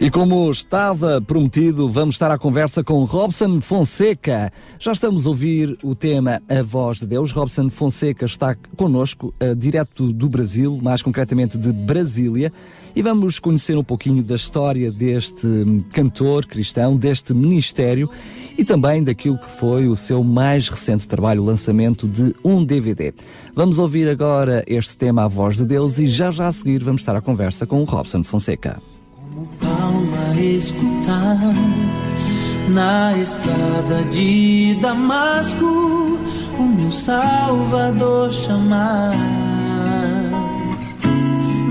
E 0.00 0.10
como 0.10 0.48
estava 0.48 1.20
prometido, 1.20 1.88
vamos 1.88 2.14
estar 2.14 2.30
à 2.30 2.38
conversa 2.38 2.84
com 2.84 3.02
Robson 3.02 3.60
Fonseca. 3.60 4.52
Já 4.78 4.92
estamos 4.92 5.26
a 5.26 5.30
ouvir 5.30 5.76
o 5.82 5.92
tema 5.92 6.40
A 6.48 6.62
Voz 6.62 7.00
de 7.00 7.06
Deus. 7.08 7.32
Robson 7.32 7.68
Fonseca 7.68 8.24
está 8.24 8.54
connosco, 8.76 9.34
uh, 9.42 9.56
direto 9.56 10.12
do 10.12 10.28
Brasil, 10.28 10.78
mais 10.80 11.02
concretamente 11.02 11.58
de 11.58 11.72
Brasília, 11.72 12.52
e 12.94 13.02
vamos 13.02 13.40
conhecer 13.40 13.76
um 13.76 13.82
pouquinho 13.82 14.22
da 14.22 14.36
história 14.36 14.92
deste 14.92 15.48
cantor 15.92 16.46
cristão, 16.46 16.96
deste 16.96 17.34
ministério 17.34 18.08
e 18.56 18.64
também 18.64 19.02
daquilo 19.02 19.36
que 19.36 19.50
foi 19.50 19.88
o 19.88 19.96
seu 19.96 20.22
mais 20.22 20.68
recente 20.68 21.08
trabalho, 21.08 21.42
o 21.42 21.46
lançamento 21.46 22.06
de 22.06 22.36
um 22.44 22.64
DVD. 22.64 23.12
Vamos 23.52 23.80
ouvir 23.80 24.08
agora 24.08 24.62
este 24.68 24.96
tema 24.96 25.24
A 25.24 25.28
Voz 25.28 25.56
de 25.56 25.64
Deus 25.64 25.98
e 25.98 26.06
já 26.06 26.30
já 26.30 26.46
a 26.46 26.52
seguir 26.52 26.84
vamos 26.84 27.00
estar 27.00 27.16
à 27.16 27.20
conversa 27.20 27.66
com 27.66 27.82
Robson 27.82 28.22
Fonseca 28.22 28.80
calma 29.60 30.40
escutar 30.40 31.38
na 32.68 33.16
estrada 33.16 34.04
de 34.10 34.78
Damasco 34.80 36.18
o 36.58 36.62
meu 36.62 36.90
Salvador 36.92 38.32
chamar. 38.32 39.14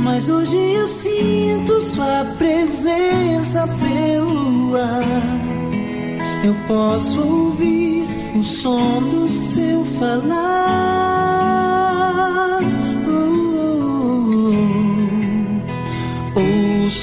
Mas 0.04 0.30
hoje 0.30 0.56
eu 0.56 0.88
sinto 0.88 1.82
Sua 1.98 2.26
presença 2.38 3.68
pelo 3.68 4.76
ar. 4.76 5.04
Eu 6.44 6.56
posso 6.68 7.20
ouvir 7.20 8.06
o 8.36 8.44
som 8.44 9.02
do 9.02 9.28
seu 9.28 9.84
falar. 10.00 11.18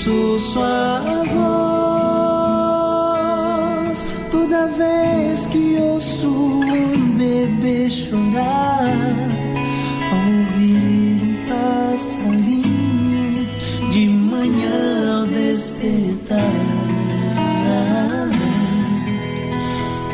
Ouço 0.07 0.39
sua 0.39 1.01
voz 3.89 4.05
toda 4.31 4.67
vez 4.67 5.47
que 5.47 5.79
ouço 5.81 6.29
um 6.29 7.17
bebê 7.17 7.89
chorar. 7.89 8.85
Ouvir 10.13 11.23
um 11.23 11.47
passarinho 11.49 13.49
de 13.91 14.07
manhã 14.09 15.21
ao 15.21 15.27
despertar. 15.27 16.53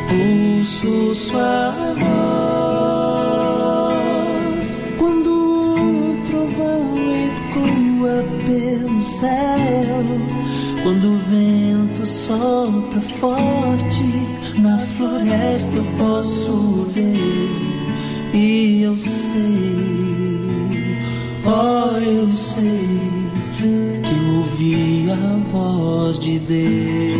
Ouço 0.09 1.15
sua 1.15 1.75
voz 1.97 2.40
sopra 12.31 13.01
forte 13.01 14.03
na 14.59 14.77
floresta 14.77 15.75
eu 15.75 15.83
posso 15.97 16.87
ver 16.93 17.19
e 18.33 18.83
eu 18.83 18.97
sei, 18.97 19.51
oh 21.45 21.97
eu 21.97 22.27
sei 22.37 22.87
que 23.57 24.13
eu 24.13 24.35
ouvi 24.37 25.07
a 25.11 25.51
voz 25.51 26.19
de 26.19 26.39
Deus. 26.39 27.10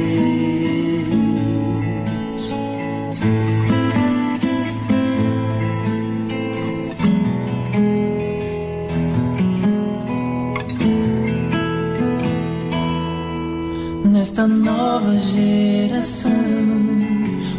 Nesta 14.42 14.48
nova 14.48 15.20
geração, 15.20 16.32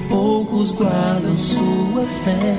poucos 0.09 0.73
guardam 0.73 1.39
sua 1.39 2.05
fé 2.25 2.57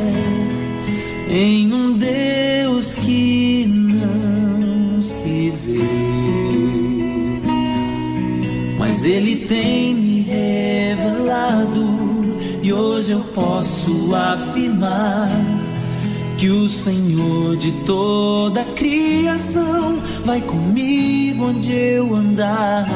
em 1.30 1.74
um 1.74 1.98
Deus 1.98 2.94
que 2.94 3.66
não 3.68 5.02
se 5.02 5.52
vê. 5.66 5.84
Mas 8.80 9.04
Ele 9.04 9.46
tem 9.46 9.94
me 9.94 10.22
revelado 10.22 11.84
e 12.62 12.72
hoje 12.72 13.12
eu 13.12 13.26
posso 13.36 14.16
afirmar 14.16 15.28
que 16.38 16.48
o 16.48 16.70
Senhor 16.70 17.58
de 17.58 17.74
toda 17.86 18.62
a 18.62 18.66
criação 18.74 20.02
vai 20.24 20.40
comigo 20.40 21.48
onde 21.48 21.74
eu 21.74 22.16
andar. 22.16 22.88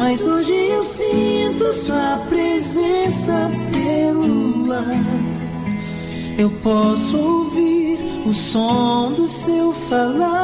Mas 0.00 0.26
hoje 0.26 0.54
eu 0.54 0.82
sinto 0.82 1.70
Sua 1.74 2.16
presença 2.30 3.50
pelo 3.70 4.72
ar. 4.72 5.04
Eu 6.38 6.50
posso 6.62 7.18
ouvir 7.18 7.98
o 8.24 8.32
som 8.32 9.12
do 9.12 9.28
seu 9.28 9.74
falar. 9.74 10.38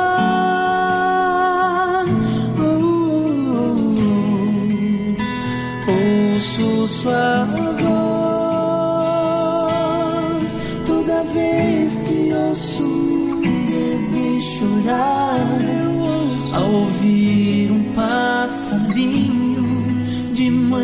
Oh, 2.59 2.65
oh, 2.65 3.57
oh. 5.17 6.35
Ouço 6.35 6.87
Sua 6.87 7.47
voz 10.43 10.59
toda 10.85 11.25
vez 11.33 12.03
que 12.03 12.31
ouço 12.35 12.83
um 12.85 13.41
bebê 13.41 14.39
chorar. 14.39 15.16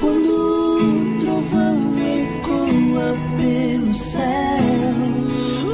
quando 0.00 1.18
trovão 1.20 1.94
ecoa 1.98 3.16
pelo 3.36 3.94
céu, 3.94 4.94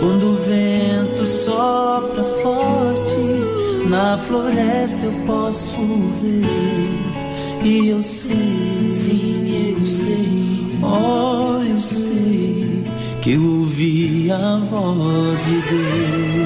quando 0.00 0.32
o 0.32 0.36
vento 0.44 1.26
sopra 1.26 2.24
forte 2.42 3.88
na 3.88 4.18
floresta 4.18 5.04
eu 5.04 5.12
posso 5.26 5.76
ver. 6.22 6.98
E 7.64 7.88
eu 7.88 8.00
sei, 8.00 8.88
sim, 8.88 9.76
eu 9.76 9.86
sei, 9.86 10.78
oh, 10.82 11.27
que 13.28 13.34
eu 13.34 13.44
ouvi 13.44 14.30
a 14.30 14.56
voz 14.56 15.44
de 15.44 15.60
Deus. 15.60 16.37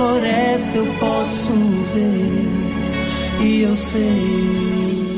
Floresta 0.00 0.78
eu 0.78 0.86
posso 0.94 1.52
ver 1.92 3.44
e 3.44 3.62
eu 3.64 3.76
sei. 3.76 5.09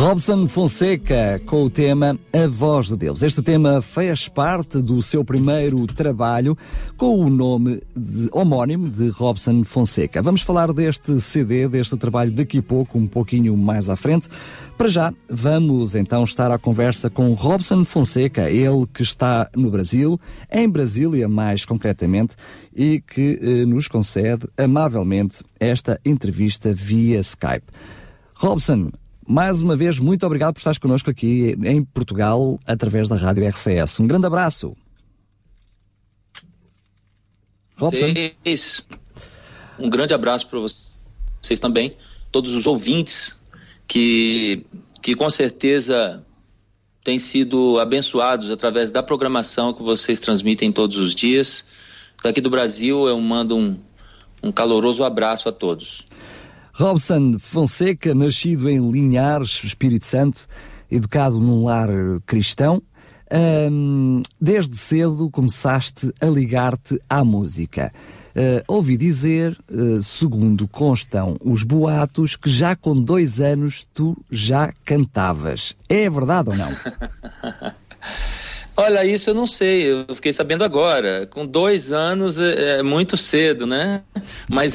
Robson 0.00 0.48
Fonseca 0.48 1.38
com 1.44 1.64
o 1.64 1.68
tema 1.68 2.18
A 2.32 2.46
Voz 2.48 2.88
de 2.88 2.96
Deus. 2.96 3.22
Este 3.22 3.42
tema 3.42 3.82
fez 3.82 4.28
parte 4.28 4.78
do 4.78 5.02
seu 5.02 5.22
primeiro 5.22 5.86
trabalho 5.86 6.56
com 6.96 7.18
o 7.18 7.28
nome 7.28 7.82
de, 7.94 8.30
homónimo 8.32 8.88
de 8.88 9.10
Robson 9.10 9.62
Fonseca. 9.62 10.22
Vamos 10.22 10.40
falar 10.40 10.72
deste 10.72 11.20
CD, 11.20 11.68
deste 11.68 11.98
trabalho 11.98 12.32
daqui 12.32 12.60
a 12.60 12.62
pouco, 12.62 12.98
um 12.98 13.06
pouquinho 13.06 13.54
mais 13.58 13.90
à 13.90 13.94
frente. 13.94 14.26
Para 14.78 14.88
já, 14.88 15.12
vamos 15.28 15.94
então 15.94 16.24
estar 16.24 16.50
à 16.50 16.56
conversa 16.56 17.10
com 17.10 17.34
Robson 17.34 17.84
Fonseca, 17.84 18.50
ele 18.50 18.86
que 18.86 19.02
está 19.02 19.50
no 19.54 19.70
Brasil, 19.70 20.18
em 20.50 20.66
Brasília 20.66 21.28
mais 21.28 21.66
concretamente, 21.66 22.36
e 22.74 23.02
que 23.02 23.38
eh, 23.42 23.66
nos 23.66 23.86
concede 23.86 24.48
amavelmente 24.56 25.44
esta 25.60 26.00
entrevista 26.06 26.72
via 26.72 27.20
Skype. 27.20 27.66
Robson, 28.34 28.90
mais 29.30 29.60
uma 29.60 29.76
vez, 29.76 30.00
muito 30.00 30.26
obrigado 30.26 30.54
por 30.54 30.58
estares 30.58 30.76
connosco 30.76 31.08
aqui 31.08 31.56
em 31.62 31.84
Portugal, 31.84 32.58
através 32.66 33.06
da 33.06 33.14
Rádio 33.14 33.48
RCS. 33.48 34.00
Um 34.00 34.06
grande 34.08 34.26
abraço. 34.26 34.76
Robson. 37.76 38.06
Um 39.78 39.88
grande 39.88 40.12
abraço 40.12 40.48
para 40.48 40.58
vocês 40.58 41.60
também, 41.60 41.96
todos 42.32 42.56
os 42.56 42.66
ouvintes 42.66 43.38
que, 43.86 44.66
que 45.00 45.14
com 45.14 45.30
certeza 45.30 46.26
têm 47.04 47.20
sido 47.20 47.78
abençoados 47.78 48.50
através 48.50 48.90
da 48.90 49.00
programação 49.00 49.72
que 49.72 49.82
vocês 49.82 50.18
transmitem 50.18 50.72
todos 50.72 50.96
os 50.96 51.14
dias. 51.14 51.64
Daqui 52.22 52.40
do 52.40 52.50
Brasil, 52.50 53.06
eu 53.06 53.20
mando 53.20 53.56
um, 53.56 53.78
um 54.42 54.50
caloroso 54.50 55.04
abraço 55.04 55.48
a 55.48 55.52
todos. 55.52 56.02
Robson 56.80 57.36
Fonseca, 57.38 58.14
nascido 58.14 58.66
em 58.70 58.90
Linhares, 58.90 59.62
Espírito 59.62 60.06
Santo, 60.06 60.48
educado 60.90 61.38
num 61.38 61.64
lar 61.64 61.90
cristão, 62.24 62.82
desde 64.40 64.78
cedo 64.78 65.30
começaste 65.30 66.10
a 66.18 66.24
ligar-te 66.24 66.98
à 67.06 67.22
música. 67.22 67.92
Uh, 68.30 68.64
ouvi 68.66 68.96
dizer, 68.96 69.58
uh, 69.70 70.02
segundo 70.02 70.66
constam 70.66 71.36
os 71.44 71.64
boatos, 71.64 72.36
que 72.36 72.48
já 72.48 72.74
com 72.74 72.94
dois 72.94 73.40
anos 73.40 73.86
tu 73.92 74.16
já 74.30 74.72
cantavas. 74.82 75.76
É 75.88 76.08
verdade 76.08 76.48
ou 76.48 76.56
não? 76.56 76.70
Olha, 78.76 79.04
isso 79.04 79.30
eu 79.30 79.34
não 79.34 79.46
sei, 79.46 79.92
eu 79.92 80.14
fiquei 80.14 80.32
sabendo 80.32 80.64
agora. 80.64 81.26
Com 81.26 81.46
dois 81.46 81.92
anos 81.92 82.38
é, 82.38 82.78
é 82.78 82.82
muito 82.82 83.16
cedo, 83.16 83.66
né? 83.66 84.02
Mas 84.48 84.74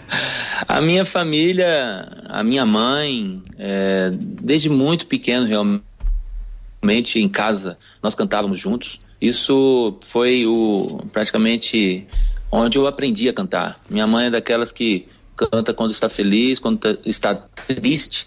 a 0.66 0.80
minha 0.80 1.04
família, 1.04 2.08
a 2.26 2.42
minha 2.42 2.64
mãe, 2.64 3.42
é, 3.58 4.10
desde 4.12 4.68
muito 4.68 5.06
pequeno 5.06 5.46
realmente 5.46 7.18
em 7.18 7.28
casa 7.28 7.76
nós 8.02 8.14
cantávamos 8.14 8.58
juntos. 8.58 8.98
Isso 9.20 9.98
foi 10.06 10.46
o 10.46 11.00
praticamente 11.12 12.06
onde 12.50 12.78
eu 12.78 12.86
aprendi 12.86 13.28
a 13.28 13.32
cantar. 13.32 13.80
Minha 13.90 14.06
mãe 14.06 14.26
é 14.26 14.30
daquelas 14.30 14.70
que 14.70 15.08
canta 15.36 15.74
quando 15.74 15.90
está 15.90 16.08
feliz, 16.08 16.58
quando 16.58 16.78
tá, 16.78 16.96
está 17.04 17.34
triste, 17.34 18.26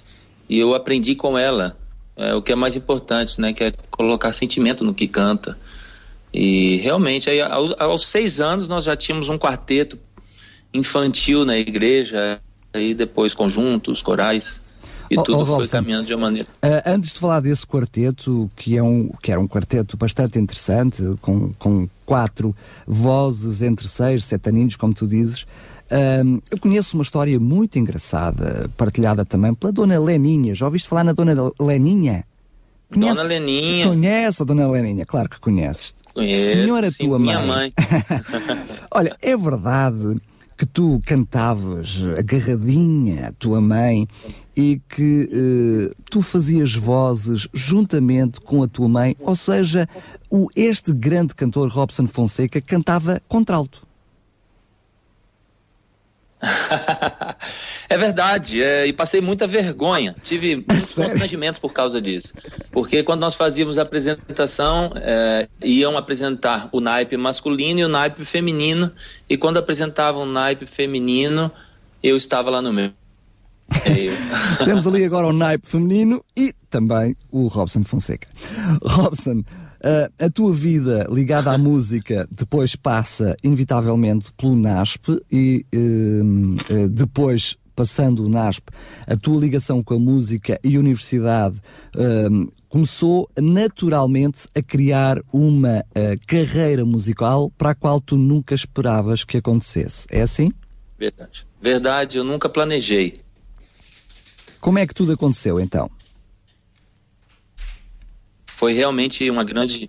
e 0.50 0.60
eu 0.60 0.74
aprendi 0.74 1.16
com 1.16 1.38
ela 1.38 1.78
é, 2.18 2.34
o 2.34 2.42
que 2.42 2.52
é 2.52 2.56
mais 2.56 2.76
importante, 2.76 3.40
né? 3.40 3.54
Que 3.54 3.66
é 3.66 3.74
colocar 3.92 4.34
sentimento 4.34 4.84
no 4.84 4.94
que 4.94 5.08
canta. 5.08 5.58
E 6.34 6.78
realmente, 6.78 7.30
aí, 7.30 7.40
aos, 7.42 7.74
aos 7.80 8.08
seis 8.08 8.40
anos 8.40 8.68
nós 8.68 8.84
já 8.84 8.96
tínhamos 8.96 9.30
um 9.30 9.38
quarteto 9.38 9.98
infantil 10.74 11.46
na 11.46 11.58
igreja, 11.58 12.40
aí 12.74 12.94
depois 12.94 13.34
conjuntos, 13.34 14.02
corais. 14.02 14.62
E 15.10 15.18
oh, 15.18 15.24
tudo 15.24 15.40
oh, 15.40 15.46
foi 15.46 15.56
Robson, 15.56 15.78
caminhando 15.78 16.06
de 16.06 16.14
uma 16.14 16.28
maneira. 16.28 16.50
Uh, 16.62 16.82
antes 16.86 17.14
de 17.14 17.20
falar 17.20 17.40
desse 17.40 17.66
quarteto, 17.66 18.52
que, 18.58 18.76
é 18.76 18.84
um, 18.84 19.10
que 19.22 19.32
era 19.32 19.40
um 19.40 19.48
quarteto 19.48 19.96
bastante 19.96 20.38
interessante, 20.38 21.02
com, 21.22 21.54
com 21.54 21.88
quatro 22.06 22.54
vozes 22.86 23.62
entre 23.62 23.88
seis, 23.88 24.26
sete 24.26 24.50
aninhos, 24.50 24.76
como 24.76 24.94
tu 24.94 25.08
dizes, 25.08 25.46
uh, 25.92 26.42
eu 26.50 26.60
conheço 26.60 26.98
uma 26.98 27.04
história 27.04 27.40
muito 27.40 27.78
engraçada, 27.80 28.70
partilhada 28.78 29.26
também 29.26 29.54
pela 29.54 29.72
Dona 29.72 30.00
Leninha. 30.00 30.56
Já 30.56 30.66
ouviste 30.66 30.88
falar 30.88 31.04
na 31.04 31.14
Dona 31.14 31.34
Leninha? 31.60 32.26
Conhece, 32.92 33.16
Dona 33.16 33.28
Leninha. 33.28 33.88
Conhece 33.88 34.42
a 34.42 34.46
Dona 34.46 34.68
Leninha? 34.70 35.06
Claro 35.06 35.30
que 35.30 35.40
conheces. 35.40 35.94
Conheço. 36.14 36.52
Senhora 36.52 36.92
sim, 36.92 37.06
tua 37.06 37.20
mãe. 37.20 37.48
mãe. 37.48 37.74
Olha, 38.92 39.16
é 39.22 39.36
verdade 39.36 40.18
que 40.58 40.66
tu 40.66 41.00
cantavas 41.06 42.02
agarradinha 42.18 43.28
à 43.28 43.32
tua 43.32 43.62
mãe 43.62 44.08
e 44.56 44.82
que 44.90 45.30
uh, 45.32 46.04
tu 46.10 46.22
fazias 46.24 46.74
vozes 46.74 47.48
juntamente 47.54 48.42
com 48.42 48.64
a 48.64 48.68
tua 48.68 48.90
mãe, 48.90 49.16
ou 49.20 49.36
seja, 49.36 49.88
o, 50.32 50.48
este 50.56 50.92
grande 50.92 51.36
cantor 51.36 51.70
Robson 51.70 52.08
Fonseca 52.08 52.60
cantava 52.60 53.22
contralto. 53.28 53.87
é 57.90 57.98
verdade, 57.98 58.62
é, 58.62 58.86
e 58.86 58.94
passei 58.94 59.22
muita 59.22 59.48
vergonha. 59.48 60.16
Tive 60.24 60.56
muitos 60.56 60.94
constrangimentos 60.94 61.60
por 61.60 61.74
causa 61.74 62.00
disso. 62.00 62.34
Porque 62.72 63.04
quando 63.04 63.22
nós 63.22 63.36
fazíamos 63.36 63.78
a 63.78 63.82
apresentação, 63.82 64.92
é, 64.96 65.48
iam 65.62 65.98
apresentar 65.98 66.70
o 66.72 66.80
naipe 66.80 67.18
masculino 67.18 67.80
e 67.80 67.84
o 67.84 67.90
naipe 67.90 68.24
feminino, 68.24 68.92
e 69.30 69.38
quando 69.38 69.58
apresentavam 69.58 70.24
o 70.24 70.26
naipe 70.26 70.68
feminino, 70.68 71.52
eu 72.04 72.16
estava 72.16 72.50
lá 72.50 72.62
no 72.62 72.72
meio. 72.72 72.94
É 73.86 74.64
Temos 74.64 74.88
ali 74.88 75.04
agora 75.04 75.28
o 75.28 75.34
naipe 75.34 75.68
feminino 75.68 76.24
e 76.36 76.54
também 76.70 77.16
o 77.32 77.48
Robson 77.48 77.84
Fonseca. 77.84 78.28
Robson, 78.82 79.44
Uh, 79.80 80.26
a 80.26 80.30
tua 80.30 80.54
vida 80.54 81.08
ligada 81.10 81.52
à 81.52 81.58
música 81.60 82.28
depois 82.32 82.76
passa 82.76 83.36
inevitavelmente 83.44 84.32
pelo 84.34 84.56
NASP 84.56 85.22
e 85.32 85.66
uh, 85.74 86.74
uh, 86.74 86.90
depois 86.90 87.56
passando 87.76 88.26
o 88.26 88.30
NASP, 88.30 88.70
a 89.06 89.16
tua 89.16 89.40
ligação 89.40 89.84
com 89.84 89.94
a 89.94 90.00
música 90.00 90.60
e 90.64 90.76
a 90.76 90.80
universidade 90.80 91.62
começou 92.68 93.30
naturalmente 93.40 94.48
a 94.56 94.64
criar 94.64 95.20
uma 95.32 95.86
carreira 96.26 96.84
musical 96.84 97.52
para 97.56 97.70
a 97.70 97.76
qual 97.76 98.02
tu 98.02 98.18
nunca 98.18 98.56
esperavas 98.56 99.24
que 99.24 99.38
acontecesse. 99.38 100.08
É 100.10 100.24
assim? 100.24 100.52
Verdade. 100.98 101.46
Verdade, 101.62 102.18
eu 102.18 102.24
nunca 102.24 102.50
planejei. 102.50 103.22
Como 104.60 104.80
é 104.80 104.88
que 104.88 104.96
tudo 104.96 105.12
aconteceu 105.12 105.60
então? 105.60 105.88
Foi 108.58 108.74
realmente 108.74 109.30
uma 109.30 109.44
grande. 109.44 109.88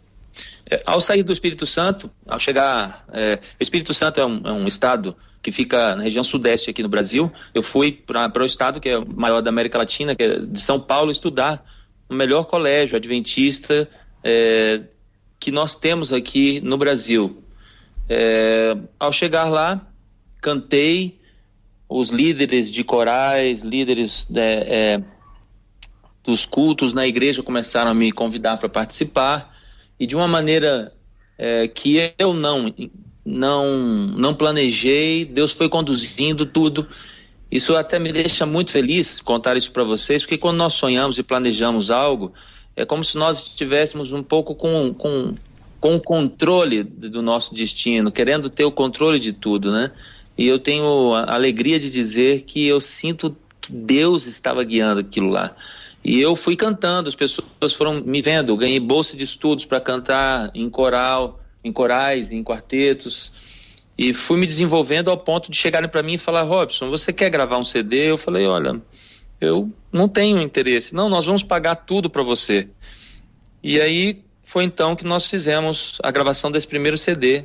É, 0.71 0.83
ao 0.85 1.01
sair 1.01 1.23
do 1.23 1.33
Espírito 1.33 1.65
Santo, 1.65 2.11
ao 2.27 2.39
chegar. 2.39 3.03
É, 3.11 3.39
o 3.59 3.63
Espírito 3.63 3.95
Santo 3.95 4.21
é 4.21 4.27
um, 4.27 4.43
é 4.45 4.53
um, 4.53 4.67
estado 4.67 5.17
que 5.43 5.51
fica 5.51 5.97
na 5.97 6.03
região 6.03 6.23
sudeste 6.23 6.69
aqui 6.69 6.83
no 6.83 6.89
Brasil. 6.89 7.33
Eu 7.55 7.63
fui 7.63 7.91
para 7.91 8.43
o 8.43 8.45
estado 8.45 8.79
que 8.79 8.91
é 8.91 8.99
o 8.99 9.07
maior 9.09 9.41
da 9.41 9.49
América 9.49 9.79
Latina, 9.79 10.15
que 10.15 10.23
é 10.23 10.39
de 10.41 10.61
São 10.61 10.79
Paulo, 10.79 11.11
estudar 11.11 11.65
no 12.11 12.15
melhor 12.15 12.45
colégio 12.45 12.95
adventista 12.95 13.89
é, 14.23 14.83
que 15.41 15.51
nós 15.51 15.75
temos 15.75 16.13
aqui 16.13 16.61
no 16.61 16.77
Brasil. 16.77 17.43
É, 18.07 18.77
ao 19.01 19.11
chegar 19.13 19.47
lá, 19.47 19.91
cantei 20.43 21.19
os 21.89 22.11
líderes 22.11 22.71
de 22.71 22.85
corais, 22.85 23.63
líderes 23.63 24.29
é, 24.37 25.01
dos 26.29 26.45
cultos 26.45 26.93
na 26.93 27.07
igreja 27.07 27.43
começaram 27.43 27.91
a 27.91 27.95
me 27.95 28.13
convidar 28.13 28.59
para 28.59 28.69
participar 28.69 29.57
e 29.99 30.07
de 30.07 30.15
uma 30.15 30.29
maneira 30.29 30.93
é, 31.39 31.67
que 31.67 32.13
eu 32.19 32.35
não 32.35 32.73
não 33.25 33.67
não 34.15 34.35
planejei, 34.35 35.25
Deus 35.25 35.53
foi 35.53 35.71
conduzindo 35.71 36.45
tudo. 36.45 36.87
Isso 37.51 37.75
até 37.75 37.99
me 37.99 38.13
deixa 38.13 38.45
muito 38.45 38.71
feliz 38.71 39.23
contar 39.23 39.57
isso 39.57 39.73
para 39.73 39.85
vocês, 39.85 40.21
porque 40.21 40.37
quando 40.37 40.59
nós 40.59 40.75
sonhamos 40.75 41.19
e 41.19 41.23
planejamos 41.23 41.91
algo, 41.91 42.35
é 42.77 42.85
como 42.85 43.03
se 43.03 43.17
nós 43.17 43.39
estivéssemos 43.39 44.13
um 44.13 44.23
pouco 44.23 44.55
com, 44.55 44.93
com, 44.93 45.35
com 45.81 45.97
o 45.97 46.01
controle 46.01 46.83
do 46.83 47.23
nosso 47.23 47.55
destino, 47.55 48.13
querendo 48.13 48.51
ter 48.51 48.67
o 48.67 48.71
controle 48.71 49.19
de 49.19 49.33
tudo, 49.33 49.73
né? 49.73 49.93
E 50.37 50.47
eu 50.47 50.59
tenho 50.59 51.15
a 51.15 51.35
alegria 51.35 51.81
de 51.81 51.89
dizer 51.89 52.43
que 52.43 52.67
eu 52.67 52.83
sinto 52.83 53.35
que 53.63 53.73
Deus 53.73 54.27
estava 54.27 54.63
guiando 54.63 55.01
aquilo 55.01 55.31
lá. 55.31 55.57
E 56.09 56.23
eu 56.23 56.35
fui 56.35 56.57
cantando, 56.57 57.07
as 57.07 57.15
pessoas 57.15 57.75
foram 57.75 58.01
me 58.01 58.23
vendo, 58.23 58.51
eu 58.51 58.57
ganhei 58.57 58.81
bolsa 58.81 59.15
de 59.15 59.25
estudos 59.25 59.67
para 59.67 59.79
cantar 59.79 60.51
em 60.55 60.71
coral, 60.71 61.39
em 61.63 61.71
corais, 61.71 62.33
em 62.33 62.43
quartetos. 62.43 63.31
E 63.99 64.15
fui 64.15 64.39
me 64.39 64.47
desenvolvendo 64.47 65.11
ao 65.11 65.19
ponto 65.19 65.51
de 65.51 65.57
chegarem 65.59 65.87
para 65.87 66.03
mim 66.03 66.15
e 66.15 66.19
falar: 66.19 66.45
Robson, 66.45 66.89
você 66.89 67.13
quer 67.13 67.29
gravar 67.29 67.59
um 67.59 67.65
CD? 67.65 68.11
Eu 68.11 68.17
falei: 68.17 68.47
olha, 68.47 68.81
eu 69.39 69.71
não 69.93 70.09
tenho 70.09 70.41
interesse. 70.41 70.95
Não, 70.95 71.11
nós 71.11 71.27
vamos 71.27 71.43
pagar 71.43 71.77
tudo 71.77 72.09
para 72.09 72.23
você. 72.23 72.71
E 73.63 73.79
aí 73.79 74.25
foi 74.43 74.65
então 74.65 74.97
que 74.97 75.05
nós 75.05 75.27
fizemos 75.27 75.99
a 76.03 76.11
gravação 76.11 76.51
desse 76.51 76.67
primeiro 76.67 76.97
CD. 76.97 77.45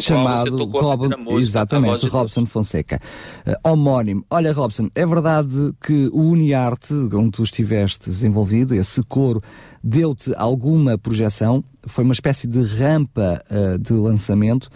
Chamado 0.00 0.64
Robin, 0.64 1.10
exatamente, 1.38 2.06
Robson 2.06 2.46
Fonseca, 2.46 3.00
uh, 3.46 3.70
homónimo. 3.70 4.24
Olha, 4.30 4.52
Robson, 4.52 4.88
é 4.94 5.06
verdade 5.06 5.74
que 5.80 6.08
o 6.12 6.30
Uniarte, 6.30 6.94
onde 7.12 7.30
tu 7.30 7.42
estiveste 7.42 8.10
envolvido, 8.24 8.74
esse 8.74 9.02
coro, 9.02 9.42
deu-te 9.82 10.32
alguma 10.36 10.96
projeção? 10.98 11.62
Foi 11.86 12.04
uma 12.04 12.14
espécie 12.14 12.46
de 12.46 12.62
rampa 12.62 13.42
uh, 13.50 13.78
de 13.78 13.92
lançamento. 13.92 14.68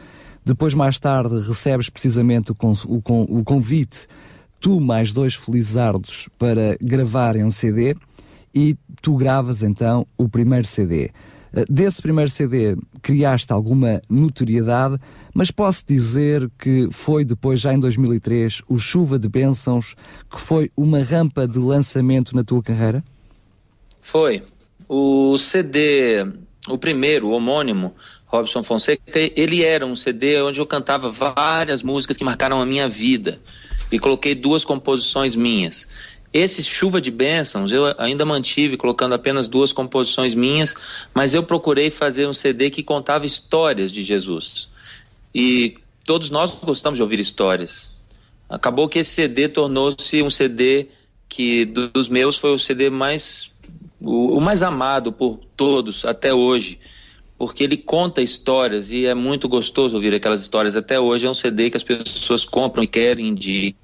Depois, 0.45 0.75
mais 0.75 0.99
tarde, 0.99 1.41
recebes 1.47 1.91
precisamente 1.91 2.53
o, 2.53 2.55
con 2.55 2.73
o, 2.87 3.03
con 3.03 3.27
o 3.29 3.45
convite, 3.45 4.07
tu 4.61 4.81
mais 4.81 5.13
dois 5.13 5.35
felizardos, 5.35 6.29
para 6.39 6.77
gravarem 6.81 7.45
um 7.45 7.51
CD 7.51 7.95
e 8.55 8.77
tu 9.01 9.17
gravas 9.17 9.63
então 9.63 10.07
o 10.17 10.29
primeiro 10.29 10.67
CD. 10.67 11.11
Eh, 11.53 11.65
desse 11.69 12.01
primeiro 12.03 12.31
CD 12.31 12.77
criaste 13.03 13.53
alguma 13.53 14.03
notoriedade, 14.09 14.99
mas 15.35 15.51
posso 15.51 15.85
dizer 15.87 16.51
que 16.59 16.89
foi 16.91 17.25
depois, 17.25 17.61
já 17.61 17.73
em 17.73 17.81
2003, 17.81 18.63
o 18.69 18.79
Chuva 18.79 19.19
de 19.19 19.29
Bênçãos, 19.29 19.95
que 20.31 20.41
foi 20.41 20.71
uma 20.77 21.03
rampa 21.03 21.47
de 21.47 21.59
lançamento 21.59 22.35
na 22.35 22.45
tua 22.45 22.63
carreira? 22.63 23.05
Foi. 24.01 24.43
O 24.89 25.37
CD, 25.37 26.27
o 26.69 26.79
primeiro, 26.79 27.29
o 27.29 27.33
homônimo, 27.33 27.95
Robson 28.27 28.63
Fonseca, 28.63 29.03
ele 29.37 29.63
era 29.63 29.87
um 29.87 29.97
CD 29.97 30.41
onde 30.43 30.61
eu 30.61 30.67
cantava 30.67 31.11
várias 31.11 31.83
músicas 31.83 32.17
que 32.17 32.25
marcaram 32.25 32.61
a 32.61 32.67
minha 32.67 32.89
vida 32.89 33.41
e 33.91 33.99
coloquei 33.99 34.35
duas 34.35 34.65
composições 34.65 35.35
minhas. 35.35 35.87
Esse 36.33 36.63
Chuva 36.63 37.01
de 37.01 37.11
Bênçãos 37.11 37.73
eu 37.73 37.95
ainda 37.99 38.25
mantive 38.25 38.77
colocando 38.77 39.15
apenas 39.15 39.49
duas 39.49 39.73
composições 39.73 40.35
minhas, 40.35 40.75
mas 41.15 41.35
eu 41.35 41.43
procurei 41.43 41.91
fazer 41.91 42.27
um 42.29 42.35
CD 42.35 42.71
que 42.71 42.83
contava 42.83 43.25
histórias 43.25 43.91
de 43.91 44.03
Jesus. 44.03 44.69
E 45.35 45.79
todos 46.05 46.31
nós 46.31 46.51
gostamos 46.63 46.99
de 46.99 47.03
ouvir 47.03 47.21
histórias. 47.21 47.91
Acabou 48.49 48.89
que 48.89 48.99
esse 48.99 49.11
CD 49.11 49.49
tornou-se 49.49 50.23
um 50.23 50.31
CD 50.31 50.89
que 51.29 51.65
dos 51.65 52.09
meus 52.09 52.37
foi 52.37 52.53
o 52.53 52.59
CD 52.59 52.89
mais 52.89 53.51
o, 54.01 54.39
o 54.39 54.41
mais 54.41 54.63
amado 54.63 55.13
por 55.13 55.39
todos 55.57 56.05
até 56.05 56.33
hoje 56.33 56.79
porque 57.39 57.63
ele 57.63 57.77
conta 57.77 58.21
histórias 58.21 58.91
e 58.91 59.07
é 59.07 59.15
muito 59.15 59.49
gostoso 59.49 59.95
ouvir 59.95 60.13
aquelas 60.13 60.41
histórias. 60.41 60.75
Até 60.75 60.99
hoje 60.99 61.25
é 61.25 61.31
um 61.31 61.35
CD 61.35 61.71
que 61.71 61.77
as 61.77 61.85
pessoas 61.85 62.45
compram 62.45 62.83
e 62.83 62.87
querem 62.87 63.33
de 63.33 63.77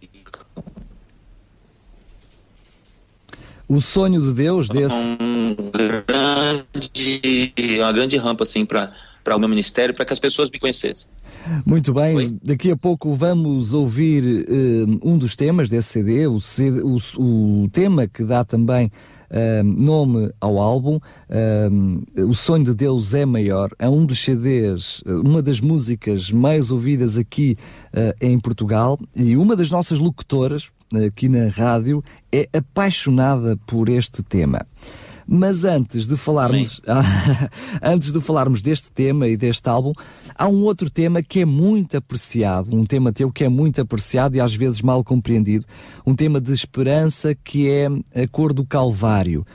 o 3.74 3.80
sonho 3.80 4.22
de 4.22 4.32
Deus 4.32 4.68
desse. 4.68 4.94
Um 5.20 5.56
grande, 5.72 7.52
uma 7.80 7.92
grande 7.92 8.16
rampa 8.16 8.44
assim 8.44 8.64
para 8.64 8.92
o 9.34 9.38
meu 9.38 9.48
ministério, 9.48 9.94
para 9.94 10.04
que 10.04 10.12
as 10.12 10.20
pessoas 10.20 10.50
me 10.50 10.58
conhecessem. 10.58 11.08
Muito 11.66 11.92
bem, 11.92 12.16
Oi? 12.16 12.36
daqui 12.42 12.70
a 12.70 12.76
pouco 12.76 13.14
vamos 13.14 13.74
ouvir 13.74 14.46
uh, 14.48 15.00
um 15.02 15.18
dos 15.18 15.36
temas 15.36 15.68
desse 15.68 15.90
CD, 15.90 16.26
o, 16.26 16.40
CD, 16.40 16.80
o, 16.80 16.96
o 17.18 17.68
tema 17.70 18.06
que 18.06 18.24
dá 18.24 18.44
também 18.44 18.90
uh, 19.30 19.62
nome 19.62 20.30
ao 20.40 20.58
álbum. 20.58 20.98
Uh, 21.28 22.26
o 22.26 22.32
Sonho 22.32 22.64
de 22.64 22.74
Deus 22.74 23.12
é 23.12 23.26
Maior. 23.26 23.70
É 23.78 23.88
um 23.88 24.06
dos 24.06 24.20
CDs, 24.20 25.02
uma 25.04 25.42
das 25.42 25.60
músicas 25.60 26.30
mais 26.30 26.70
ouvidas 26.70 27.18
aqui 27.18 27.58
em 28.20 28.38
Portugal 28.38 28.98
e 29.14 29.36
uma 29.36 29.54
das 29.54 29.70
nossas 29.70 29.98
locutoras, 29.98 30.70
aqui 31.00 31.28
na 31.28 31.48
rádio, 31.48 32.02
é 32.32 32.48
apaixonada 32.52 33.56
por 33.66 33.88
este 33.88 34.22
tema. 34.22 34.66
Mas 35.26 35.64
antes 35.64 36.06
de 36.06 36.16
falarmos, 36.16 36.80
antes 37.82 38.12
de 38.12 38.20
falarmos 38.20 38.62
deste 38.62 38.90
tema 38.90 39.26
e 39.26 39.36
deste 39.36 39.68
álbum, 39.68 39.92
há 40.34 40.46
um 40.46 40.64
outro 40.64 40.90
tema 40.90 41.22
que 41.22 41.40
é 41.40 41.44
muito 41.44 41.96
apreciado, 41.96 42.76
um 42.76 42.84
tema 42.84 43.12
teu 43.12 43.32
que 43.32 43.44
é 43.44 43.48
muito 43.48 43.80
apreciado 43.80 44.36
e 44.36 44.40
às 44.40 44.54
vezes 44.54 44.82
mal 44.82 45.02
compreendido, 45.02 45.64
um 46.06 46.14
tema 46.14 46.40
de 46.40 46.52
esperança 46.52 47.34
que 47.34 47.68
é 47.68 47.86
a 48.22 48.28
cor 48.28 48.52
do 48.52 48.66
Calvário. 48.66 49.46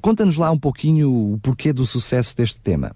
Conta-nos 0.00 0.36
lá 0.36 0.50
um 0.50 0.58
pouquinho 0.58 1.34
o 1.34 1.38
porquê 1.42 1.72
do 1.72 1.84
sucesso 1.84 2.36
deste 2.36 2.60
tema. 2.60 2.92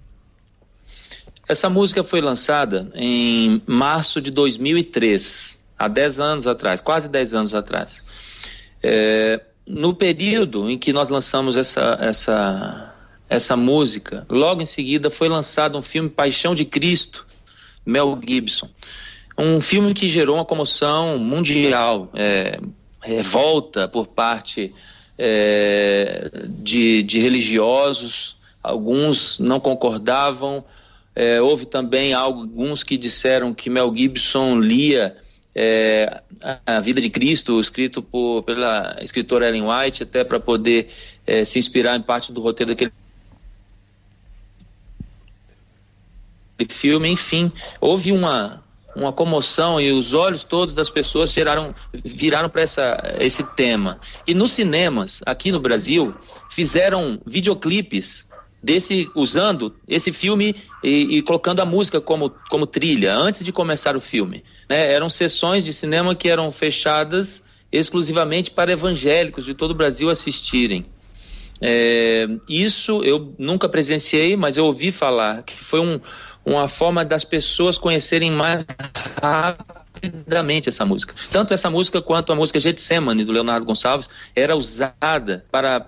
Essa 1.48 1.68
música 1.68 2.02
foi 2.02 2.20
lançada 2.20 2.90
em 2.94 3.62
março 3.66 4.20
de 4.20 4.30
2003 4.30 5.55
há 5.78 5.88
10 5.88 6.21
anos 6.21 6.47
atrás, 6.47 6.80
quase 6.80 7.09
10 7.09 7.35
anos 7.35 7.54
atrás. 7.54 8.02
É, 8.83 9.40
no 9.66 9.95
período 9.95 10.71
em 10.71 10.78
que 10.78 10.92
nós 10.92 11.09
lançamos 11.09 11.56
essa, 11.56 11.99
essa, 12.00 12.95
essa 13.28 13.56
música, 13.56 14.25
logo 14.28 14.62
em 14.62 14.66
seguida 14.66 15.11
foi 15.11 15.28
lançado 15.28 15.76
um 15.76 15.83
filme 15.83 16.09
Paixão 16.09 16.54
de 16.54 16.64
Cristo, 16.64 17.26
Mel 17.85 18.18
Gibson. 18.26 18.68
Um 19.38 19.61
filme 19.61 19.92
que 19.92 20.09
gerou 20.09 20.37
uma 20.37 20.45
comoção 20.45 21.18
mundial, 21.18 22.11
é, 22.14 22.59
revolta 23.02 23.87
por 23.87 24.06
parte 24.06 24.73
é, 25.18 26.30
de, 26.49 27.02
de 27.02 27.18
religiosos, 27.18 28.37
alguns 28.62 29.38
não 29.38 29.61
concordavam. 29.61 30.64
É, 31.14 31.40
houve 31.40 31.66
também 31.66 32.12
alguns 32.12 32.83
que 32.83 32.97
disseram 32.97 33.52
que 33.52 33.71
Mel 33.71 33.92
Gibson 33.95 34.59
lia 34.59 35.16
é, 35.58 36.20
a 36.66 36.80
vida 36.80 37.00
de 37.00 37.08
Cristo, 37.08 37.58
escrito 37.58 38.02
por, 38.02 38.42
pela 38.42 38.98
escritora 39.00 39.48
Ellen 39.48 39.64
White, 39.66 40.02
até 40.02 40.22
para 40.22 40.38
poder 40.38 40.90
é, 41.26 41.46
se 41.46 41.58
inspirar 41.58 41.96
em 41.96 42.02
parte 42.02 42.30
do 42.30 42.42
roteiro 42.42 42.75
daquele 42.75 42.92
filme. 46.68 47.08
Enfim, 47.08 47.50
houve 47.80 48.12
uma, 48.12 48.62
uma 48.94 49.14
comoção 49.14 49.80
e 49.80 49.90
os 49.92 50.12
olhos 50.12 50.44
todos 50.44 50.75
das 50.75 50.90
pessoas 50.90 51.32
geraram, 51.32 51.75
viraram 52.04 52.50
para 52.50 52.62
esse 53.18 53.42
tema. 53.54 53.98
E 54.26 54.34
nos 54.34 54.52
cinemas, 54.52 55.22
aqui 55.25 55.50
no 55.50 55.58
Brasil, 55.58 56.14
fizeram 56.50 57.18
videoclipes 57.25 58.25
desse 58.66 59.08
usando 59.14 59.76
esse 59.87 60.12
filme 60.12 60.56
e, 60.82 61.18
e, 61.18 61.23
colocando 61.23 61.61
a 61.61 61.64
música 61.64 62.00
como, 62.00 62.30
como 62.50 62.66
trilha 62.66 63.14
antes 63.14 63.44
de 63.44 63.52
começar 63.52 63.96
o 63.96 64.00
filme. 64.00 64.42
Né? 64.68 64.92
Eram 64.92 65.08
sessões 65.08 65.64
de 65.64 65.73
cinema 65.73 66.16
que 66.16 66.28
eram 66.28 66.50
fechadas 66.50 67.44
exclusivamente 67.70 68.50
para 68.50 68.73
evangélicos 68.73 69.44
de 69.44 69.54
todo 69.54 69.70
o 69.70 69.75
Brasil 69.75 70.11
assistirem. 70.11 70.85
É, 71.61 72.26
isso 72.49 73.02
eu 73.04 73.32
nunca 73.38 73.68
presenciei, 73.68 74.37
mas 74.37 74.56
eu 74.56 74.64
ouvi 74.64 74.90
falar 74.90 75.44
que 75.44 75.56
foi 75.56 75.78
um, 75.78 76.00
uma 76.44 76.68
forma 76.68 77.04
das 77.04 77.23
pessoas 77.23 77.78
conhecerem 77.78 78.32
mais 78.32 78.64
rapidamente 79.23 80.68
essa 80.68 80.85
música. 80.85 81.14
Tanto 81.30 81.54
essa 81.54 81.70
música 81.70 82.02
quanto 82.02 82.32
a 82.32 82.37
música 82.37 82.58
Getsemane, 82.58 83.25
do 83.25 83.30
Leonardo 83.30 83.64
Gonçalves, 83.64 84.11
era 84.35 84.56
usada 84.56 85.46
para 85.52 85.78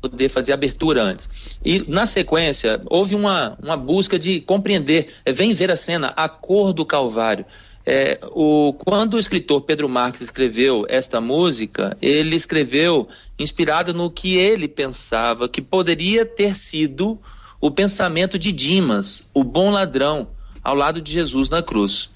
poder 0.00 0.28
fazer 0.28 0.52
abertura 0.52 1.02
antes. 1.02 1.28
E 1.64 1.84
na 1.88 2.06
sequência, 2.06 2.80
houve 2.88 3.14
uma, 3.14 3.58
uma 3.62 3.76
busca 3.76 4.18
de 4.18 4.40
compreender, 4.40 5.14
é, 5.24 5.32
vem 5.32 5.52
ver 5.52 5.70
a 5.70 5.76
cena, 5.76 6.12
a 6.16 6.28
cor 6.28 6.72
do 6.72 6.84
Calvário. 6.84 7.44
É, 7.84 8.18
o, 8.32 8.74
quando 8.74 9.14
o 9.14 9.18
escritor 9.18 9.62
Pedro 9.62 9.88
Marques 9.88 10.20
escreveu 10.20 10.84
esta 10.88 11.20
música, 11.20 11.96
ele 12.02 12.36
escreveu 12.36 13.08
inspirado 13.38 13.94
no 13.94 14.10
que 14.10 14.36
ele 14.36 14.68
pensava 14.68 15.48
que 15.48 15.62
poderia 15.62 16.26
ter 16.26 16.54
sido 16.54 17.18
o 17.60 17.70
pensamento 17.70 18.38
de 18.38 18.52
Dimas, 18.52 19.26
o 19.32 19.42
bom 19.42 19.70
ladrão, 19.70 20.28
ao 20.62 20.74
lado 20.74 21.00
de 21.00 21.12
Jesus 21.12 21.48
na 21.48 21.62
cruz. 21.62 22.10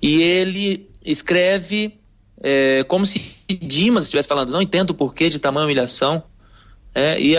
E 0.00 0.20
ele 0.20 0.88
escreve 1.04 1.94
é, 2.42 2.82
como 2.84 3.06
se 3.06 3.22
Dimas 3.48 4.04
estivesse 4.04 4.28
falando: 4.28 4.50
não 4.50 4.60
entendo 4.60 4.90
o 4.90 4.94
porquê 4.94 5.28
de 5.28 5.38
tamanha 5.38 5.64
humilhação, 5.64 6.24
é, 6.94 7.20
e 7.20 7.36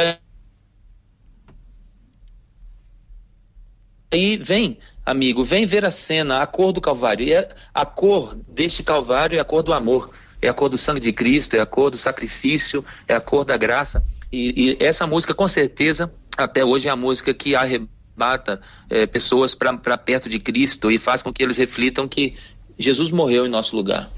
aí 4.12 4.38
vem, 4.38 4.78
amigo, 5.06 5.44
vem 5.44 5.66
ver 5.66 5.86
a 5.86 5.92
cena, 5.92 6.42
a 6.42 6.48
cor 6.48 6.72
do 6.72 6.82
Calvário. 6.82 7.26
E 7.26 7.34
é 7.34 7.50
a 7.74 7.86
cor 7.86 8.36
deste 8.48 8.84
Calvário 8.84 9.38
é 9.38 9.42
a 9.42 9.46
cor 9.46 9.64
do 9.64 9.74
amor, 9.74 10.12
é 10.42 10.50
a 10.50 10.54
cor 10.54 10.70
do 10.70 10.78
sangue 10.78 11.00
de 11.00 11.14
Cristo, 11.14 11.56
é 11.56 11.60
a 11.60 11.66
cor 11.66 11.92
do 11.92 11.98
sacrifício, 11.98 12.84
é 13.08 13.16
a 13.16 13.22
cor 13.22 13.46
da 13.46 13.58
graça. 13.58 14.04
E, 14.32 14.78
e 14.80 14.84
essa 14.84 15.06
música, 15.06 15.34
com 15.34 15.48
certeza, 15.48 16.12
até 16.38 16.66
hoje 16.66 16.88
é 16.88 16.92
a 16.92 16.96
música 16.96 17.34
que 17.34 17.56
arrebata 17.56 18.60
é, 18.90 19.06
pessoas 19.06 19.54
para 19.54 19.98
perto 19.98 20.28
de 20.28 20.40
Cristo 20.40 20.92
e 20.92 20.98
faz 20.98 21.22
com 21.22 21.32
que 21.32 21.44
eles 21.44 21.58
reflitam 21.58 22.08
que 22.08 22.36
Jesus 22.78 23.12
morreu 23.12 23.46
em 23.46 23.50
nosso 23.50 23.76
lugar. 23.76 24.10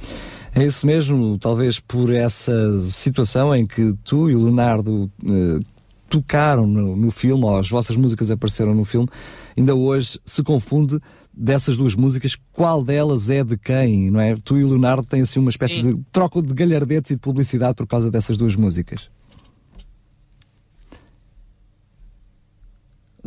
É 0.56 0.64
isso 0.64 0.88
mesmo, 0.88 1.38
talvez 1.38 1.82
por 1.82 2.14
essa 2.14 2.80
situação 2.80 3.54
em 3.54 3.68
que 3.68 3.94
tu 4.06 4.30
e 4.30 4.36
o 4.36 4.42
Leonardo 4.42 5.12
eh, 5.22 5.60
tocaram 6.10 6.66
no, 6.66 6.96
no 6.96 7.12
filme, 7.12 7.44
ou 7.44 7.58
as 7.58 7.70
vossas 7.70 7.98
músicas 7.98 8.32
apareceram 8.32 8.74
no 8.74 8.86
filme, 8.86 9.10
ainda 9.58 9.76
hoje 9.76 10.18
se 10.24 10.42
confunde 10.42 10.98
dessas 11.34 11.76
duas 11.76 11.94
músicas, 11.94 12.38
qual 12.54 12.82
delas 12.82 13.30
é 13.30 13.44
de 13.44 13.58
quem, 13.58 14.10
não 14.10 14.22
é? 14.22 14.34
Tu 14.42 14.60
e 14.60 14.64
o 14.64 14.70
Leonardo 14.70 15.06
têm 15.06 15.20
assim 15.20 15.42
uma 15.42 15.50
espécie 15.50 15.82
Sim. 15.82 15.96
de 15.96 16.02
troca 16.10 16.42
de 16.42 16.54
galhardetes 16.54 17.12
e 17.12 17.16
de 17.16 17.20
publicidade 17.20 17.76
por 17.76 17.86
causa 17.86 18.10
dessas 18.10 18.38
duas 18.38 18.56
músicas. 18.56 19.10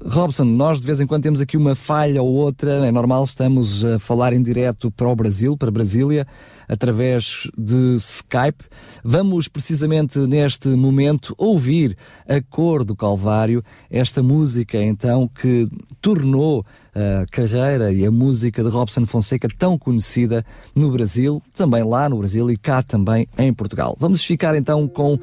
Robson, 0.06 0.44
nós 0.44 0.80
de 0.80 0.86
vez 0.86 1.00
em 1.00 1.06
quando 1.06 1.22
temos 1.22 1.40
aqui 1.40 1.56
uma 1.56 1.74
falha 1.74 2.22
ou 2.22 2.32
outra, 2.32 2.86
é 2.86 2.92
normal, 2.92 3.24
estamos 3.24 3.84
a 3.84 3.98
falar 3.98 4.32
em 4.32 4.42
direto 4.42 4.90
para 4.90 5.08
o 5.08 5.16
Brasil, 5.16 5.56
para 5.56 5.70
Brasília, 5.70 6.26
através 6.68 7.48
de 7.56 7.96
Skype. 7.96 8.64
Vamos 9.02 9.48
precisamente 9.48 10.18
neste 10.20 10.68
momento 10.68 11.34
ouvir 11.36 11.96
a 12.28 12.40
cor 12.40 12.84
do 12.84 12.94
Calvário, 12.94 13.62
esta 13.90 14.22
música 14.22 14.78
então 14.80 15.26
que 15.28 15.68
tornou 16.00 16.64
a 16.98 17.26
carreira 17.26 17.92
e 17.92 18.04
a 18.04 18.10
música 18.10 18.62
de 18.62 18.68
Robson 18.68 19.06
Fonseca 19.06 19.48
tão 19.56 19.78
conhecida 19.78 20.44
no 20.74 20.90
Brasil, 20.90 21.40
também 21.54 21.84
lá 21.84 22.08
no 22.08 22.18
Brasil 22.18 22.50
e 22.50 22.56
cá 22.56 22.82
também 22.82 23.28
em 23.38 23.52
Portugal. 23.52 23.96
Vamos 24.00 24.24
ficar 24.24 24.56
então 24.56 24.88
com 24.88 25.18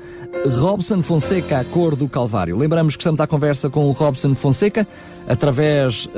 Robson 0.57 1.01
Fonseca, 1.01 1.59
a 1.59 1.65
cor 1.65 1.95
do 1.95 2.07
Calvário. 2.07 2.55
Lembramos 2.55 2.95
que 2.95 3.01
estamos 3.01 3.19
à 3.19 3.27
conversa 3.27 3.69
com 3.69 3.85
o 3.85 3.91
Robson 3.91 4.33
Fonseca 4.35 4.87
através 5.27 6.05
uh, 6.05 6.11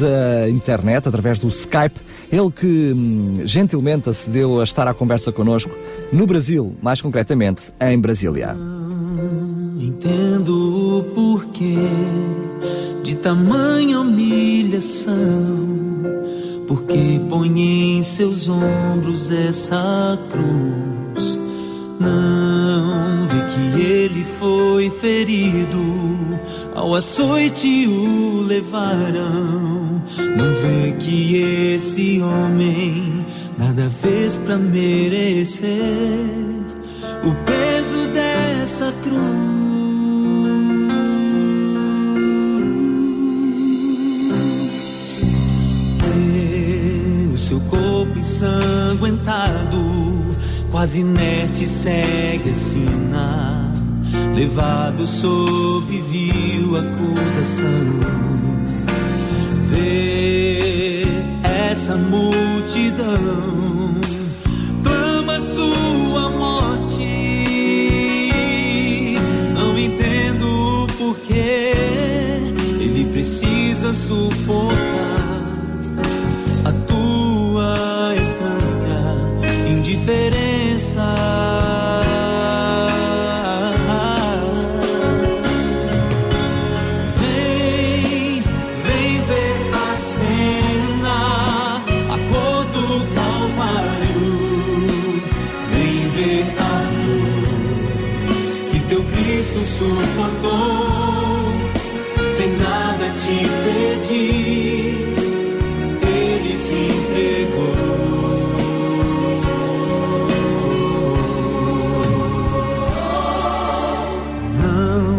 da 0.00 0.48
internet, 0.48 1.06
através 1.06 1.38
do 1.38 1.48
Skype. 1.48 2.00
Ele 2.32 2.50
que 2.50 2.92
hum, 2.92 3.42
gentilmente 3.44 4.08
acedeu 4.08 4.60
a 4.60 4.64
estar 4.64 4.88
à 4.88 4.94
conversa 4.94 5.30
connosco 5.30 5.76
no 6.12 6.26
Brasil, 6.26 6.74
mais 6.82 7.00
concretamente 7.00 7.72
em 7.80 7.98
Brasília. 8.00 8.56
Entendo 9.78 10.98
o 10.98 11.04
porquê 11.14 11.76
tamanha 13.24 14.00
humilhação, 14.00 15.14
porque 16.68 17.18
põe 17.26 17.96
em 17.96 18.02
seus 18.02 18.50
ombros 18.50 19.30
essa 19.30 20.18
cruz. 20.30 21.40
Não 21.98 23.26
vê 23.26 23.40
que 23.54 23.80
ele 23.80 24.26
foi 24.38 24.90
ferido, 24.90 25.82
ao 26.74 26.94
açoite 26.94 27.86
o 27.86 28.42
levarão. 28.42 30.02
Não 30.36 30.52
vê 30.60 30.92
que 30.98 31.36
esse 31.72 32.20
homem 32.20 33.24
nada 33.56 33.90
fez 34.02 34.36
para 34.36 34.58
merecer 34.58 35.70
o 37.24 37.34
peso 37.46 38.06
dessa 38.12 38.92
cruz. 39.02 39.63
Seu 47.54 47.60
corpo 47.60 48.18
ensanguentado, 48.18 49.78
quase 50.70 51.00
inerte, 51.00 51.68
segue 51.68 52.50
a 52.50 52.54
sina, 52.54 53.72
levado 54.34 55.06
sob 55.06 55.86
vil 55.86 56.76
acusação. 56.76 57.66
Vê 59.68 61.04
essa 61.44 61.96
multidão, 61.96 63.04
clama 64.82 65.38
sua 65.38 66.30
morte. 66.30 67.04
Não 69.54 69.78
entendo 69.78 70.86
porquê 70.98 71.72
ele 72.80 73.08
precisa 73.12 73.92
suportar 73.92 75.23
Cristo 99.54 99.64
suportou, 99.78 101.46
sem 102.36 102.50
nada 102.56 103.06
te 103.10 103.38
pedir. 103.62 105.14
Ele 106.02 106.56
se 106.56 106.74
entregou. 106.74 107.74
Não 114.60 115.14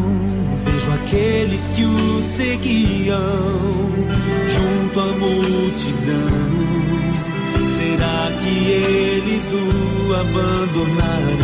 vejo 0.66 0.92
aqueles 0.92 1.70
que 1.70 1.86
o 1.86 2.22
seguiam 2.22 3.18
junto 4.50 5.00
à 5.00 5.08
multidão. 5.14 6.56
Será 7.70 8.32
que 8.42 8.54
eles 8.70 9.50
o 9.54 10.14
abandonarão? 10.14 11.35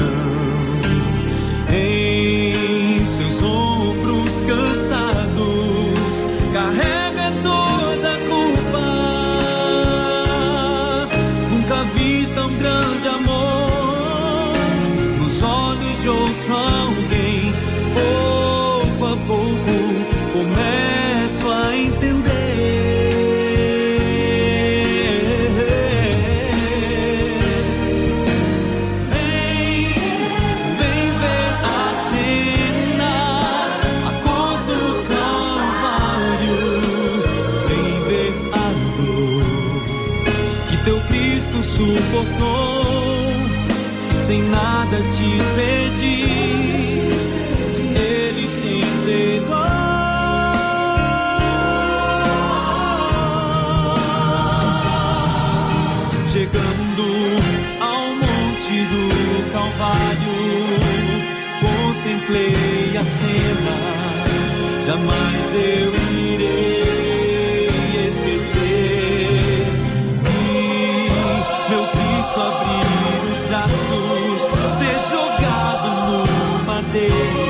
day 76.93 77.40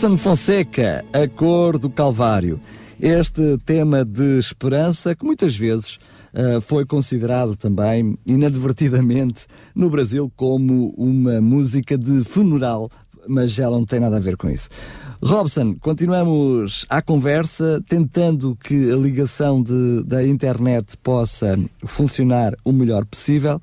Robson 0.00 0.16
Fonseca, 0.16 1.04
A 1.12 1.28
Cor 1.28 1.78
do 1.78 1.90
Calvário. 1.90 2.58
Este 2.98 3.58
tema 3.66 4.02
de 4.02 4.38
esperança 4.38 5.14
que 5.14 5.26
muitas 5.26 5.54
vezes 5.54 5.98
uh, 6.32 6.58
foi 6.62 6.86
considerado 6.86 7.54
também, 7.54 8.16
inadvertidamente, 8.24 9.44
no 9.74 9.90
Brasil 9.90 10.32
como 10.34 10.94
uma 10.96 11.42
música 11.42 11.98
de 11.98 12.24
funeral, 12.24 12.90
mas 13.28 13.58
ela 13.58 13.76
não 13.76 13.84
tem 13.84 14.00
nada 14.00 14.16
a 14.16 14.20
ver 14.20 14.38
com 14.38 14.48
isso. 14.48 14.70
Robson, 15.22 15.76
continuamos 15.78 16.86
à 16.88 17.02
conversa, 17.02 17.84
tentando 17.86 18.56
que 18.56 18.90
a 18.90 18.96
ligação 18.96 19.62
de, 19.62 20.02
da 20.04 20.26
internet 20.26 20.96
possa 20.96 21.58
funcionar 21.84 22.54
o 22.64 22.72
melhor 22.72 23.04
possível. 23.04 23.60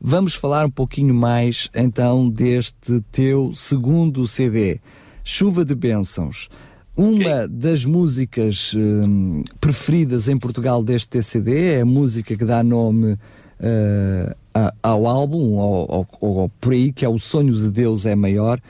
Vamos 0.00 0.36
falar 0.36 0.64
um 0.64 0.70
pouquinho 0.70 1.12
mais 1.12 1.68
então 1.74 2.30
deste 2.30 3.00
teu 3.10 3.52
segundo 3.52 4.28
CD, 4.28 4.80
Chuva 5.24 5.64
de 5.64 5.74
Bênçãos. 5.74 6.48
Uma 6.96 7.48
das 7.48 7.84
músicas 7.84 8.74
hum, 8.76 9.42
preferidas 9.60 10.28
em 10.28 10.36
Portugal 10.36 10.82
deste 10.82 11.08
TCD 11.08 11.76
é 11.76 11.80
a 11.80 11.86
música 11.86 12.36
que 12.36 12.44
dá 12.44 12.62
nome 12.62 13.12
uh, 13.12 14.36
ao 14.82 15.06
álbum, 15.06 15.58
ao, 15.58 16.06
ao, 16.20 16.40
ao 16.40 16.48
Pre, 16.60 16.92
que 16.92 17.04
é 17.04 17.08
O 17.08 17.18
Sonho 17.18 17.56
de 17.58 17.70
Deus 17.70 18.04
é 18.04 18.14
Maior. 18.14 18.60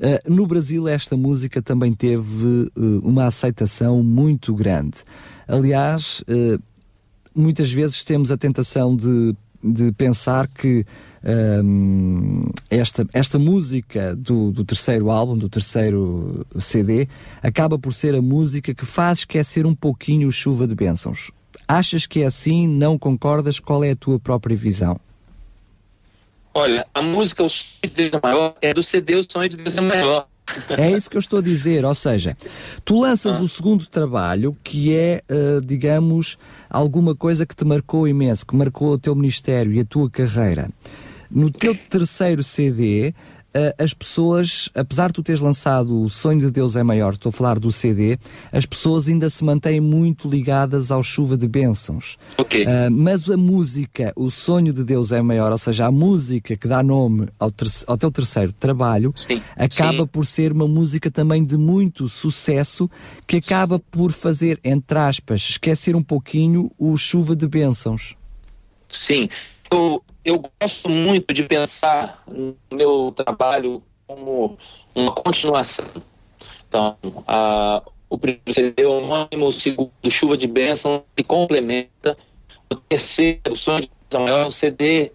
Uh, 0.00 0.32
no 0.32 0.44
Brasil, 0.46 0.88
esta 0.88 1.16
música 1.16 1.62
também 1.62 1.92
teve 1.92 2.68
uh, 2.74 3.00
uma 3.04 3.26
aceitação 3.26 4.02
muito 4.02 4.52
grande. 4.54 5.04
Aliás, 5.46 6.24
muitas 7.34 7.70
vezes 7.70 8.02
temos 8.04 8.32
a 8.32 8.36
tentação 8.36 8.96
de 8.96 9.36
de 9.62 9.92
pensar 9.92 10.48
que 10.48 10.84
um, 11.24 12.50
esta, 12.68 13.06
esta 13.12 13.38
música 13.38 14.14
do, 14.16 14.50
do 14.50 14.64
terceiro 14.64 15.10
álbum, 15.10 15.36
do 15.36 15.48
terceiro 15.48 16.46
CD, 16.58 17.08
acaba 17.42 17.78
por 17.78 17.92
ser 17.92 18.14
a 18.14 18.22
música 18.22 18.74
que 18.74 18.84
faz 18.84 19.18
esquecer 19.18 19.66
um 19.66 19.74
pouquinho 19.74 20.28
o 20.28 20.32
Chuva 20.32 20.66
de 20.66 20.74
Bênçãos. 20.74 21.30
Achas 21.66 22.06
que 22.06 22.22
é 22.22 22.26
assim? 22.26 22.66
Não 22.66 22.98
concordas? 22.98 23.60
Qual 23.60 23.84
é 23.84 23.92
a 23.92 23.96
tua 23.96 24.18
própria 24.18 24.56
visão? 24.56 25.00
Olha, 26.54 26.86
a 26.92 27.00
música 27.00 27.42
O 27.42 27.48
Sonho 27.48 27.80
de 27.82 27.90
Deus 27.90 28.12
é 28.12 28.20
Maior 28.22 28.54
é 28.60 28.74
do 28.74 28.82
CD 28.82 29.14
O 29.16 29.24
Sonho 29.30 29.48
de 29.48 29.56
Deus 29.56 29.76
é 29.76 29.80
Maior. 29.80 30.26
É 30.76 30.90
isso 30.90 31.08
que 31.08 31.16
eu 31.16 31.20
estou 31.20 31.38
a 31.38 31.42
dizer, 31.42 31.84
ou 31.84 31.94
seja, 31.94 32.36
tu 32.84 33.00
lanças 33.00 33.36
ah. 33.36 33.42
o 33.42 33.48
segundo 33.48 33.86
trabalho 33.86 34.56
que 34.62 34.94
é, 34.94 35.22
uh, 35.30 35.60
digamos, 35.64 36.36
alguma 36.68 37.14
coisa 37.14 37.46
que 37.46 37.54
te 37.54 37.64
marcou 37.64 38.06
imenso, 38.06 38.46
que 38.46 38.54
marcou 38.54 38.90
o 38.90 38.98
teu 38.98 39.14
ministério 39.14 39.72
e 39.72 39.80
a 39.80 39.84
tua 39.84 40.10
carreira. 40.10 40.68
No 41.34 41.50
teu 41.50 41.74
terceiro 41.74 42.42
CD, 42.42 43.14
uh, 43.56 43.82
as 43.82 43.94
pessoas, 43.94 44.68
apesar 44.74 45.08
de 45.08 45.14
tu 45.14 45.22
teres 45.22 45.40
lançado 45.40 46.02
O 46.02 46.10
Sonho 46.10 46.40
de 46.40 46.50
Deus 46.50 46.76
é 46.76 46.82
Maior, 46.82 47.14
estou 47.14 47.30
a 47.30 47.32
falar 47.32 47.58
do 47.58 47.72
CD, 47.72 48.18
as 48.52 48.66
pessoas 48.66 49.08
ainda 49.08 49.30
se 49.30 49.42
mantêm 49.42 49.80
muito 49.80 50.28
ligadas 50.28 50.90
ao 50.90 51.02
Chuva 51.02 51.36
de 51.36 51.48
Bênçãos. 51.48 52.18
Okay. 52.36 52.64
Uh, 52.64 52.90
mas 52.90 53.30
a 53.30 53.36
música, 53.36 54.12
O 54.14 54.30
Sonho 54.30 54.74
de 54.74 54.84
Deus 54.84 55.10
é 55.10 55.22
Maior, 55.22 55.50
ou 55.52 55.58
seja, 55.58 55.86
a 55.86 55.90
música 55.90 56.54
que 56.54 56.68
dá 56.68 56.82
nome 56.82 57.28
ao, 57.38 57.50
ter 57.50 57.66
ao 57.86 57.96
teu 57.96 58.10
terceiro 58.10 58.52
trabalho, 58.52 59.14
Sim. 59.16 59.40
acaba 59.56 60.02
Sim. 60.02 60.06
por 60.06 60.26
ser 60.26 60.52
uma 60.52 60.68
música 60.68 61.10
também 61.10 61.44
de 61.44 61.56
muito 61.56 62.08
sucesso, 62.10 62.90
que 63.26 63.36
acaba 63.36 63.78
por 63.78 64.12
fazer, 64.12 64.60
entre 64.62 64.98
aspas, 64.98 65.40
esquecer 65.48 65.96
um 65.96 66.02
pouquinho 66.02 66.70
o 66.78 66.94
Chuva 66.98 67.34
de 67.34 67.48
Bênçãos. 67.48 68.16
Sim, 68.90 69.30
eu, 69.70 70.02
eu 70.24 70.42
gosto 70.60 70.88
muito 70.88 71.34
de 71.34 71.42
pensar 71.42 72.22
no 72.26 72.56
meu 72.70 73.12
trabalho 73.12 73.82
como 74.06 74.56
uma 74.94 75.12
continuação. 75.12 76.02
Então, 76.68 76.96
a, 77.26 77.82
o 78.08 78.16
primeiro 78.16 78.52
CD 78.52 78.82
é 78.82 78.86
homônimo, 78.86 79.46
o 79.46 79.52
segundo, 79.52 79.90
Chuva 80.08 80.36
de 80.36 80.46
Bênção, 80.46 81.04
que 81.16 81.24
complementa. 81.24 82.16
O 82.70 82.76
terceiro, 82.76 83.52
o 83.52 83.56
Sonho 83.56 83.82
de 83.82 83.90
Bênção, 84.10 84.28
é 84.28 84.46
um 84.46 84.50
CD 84.50 85.12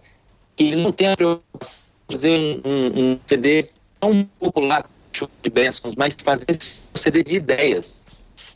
que 0.55 0.75
não 0.75 0.91
tem 0.91 1.07
a 1.09 1.17
preocupação 1.17 1.79
de 2.09 2.15
fazer 2.15 2.31
um, 2.31 2.61
um, 2.65 3.11
um 3.13 3.19
CD 3.25 3.69
tão 3.99 4.25
popular 4.39 4.83
como 4.83 4.95
Chuva 5.13 5.31
de 5.41 5.49
Bênçãos, 5.49 5.95
mas 5.95 6.15
fazer 6.23 6.59
um 6.93 6.97
CD 6.97 7.23
de 7.23 7.35
ideias. 7.35 8.05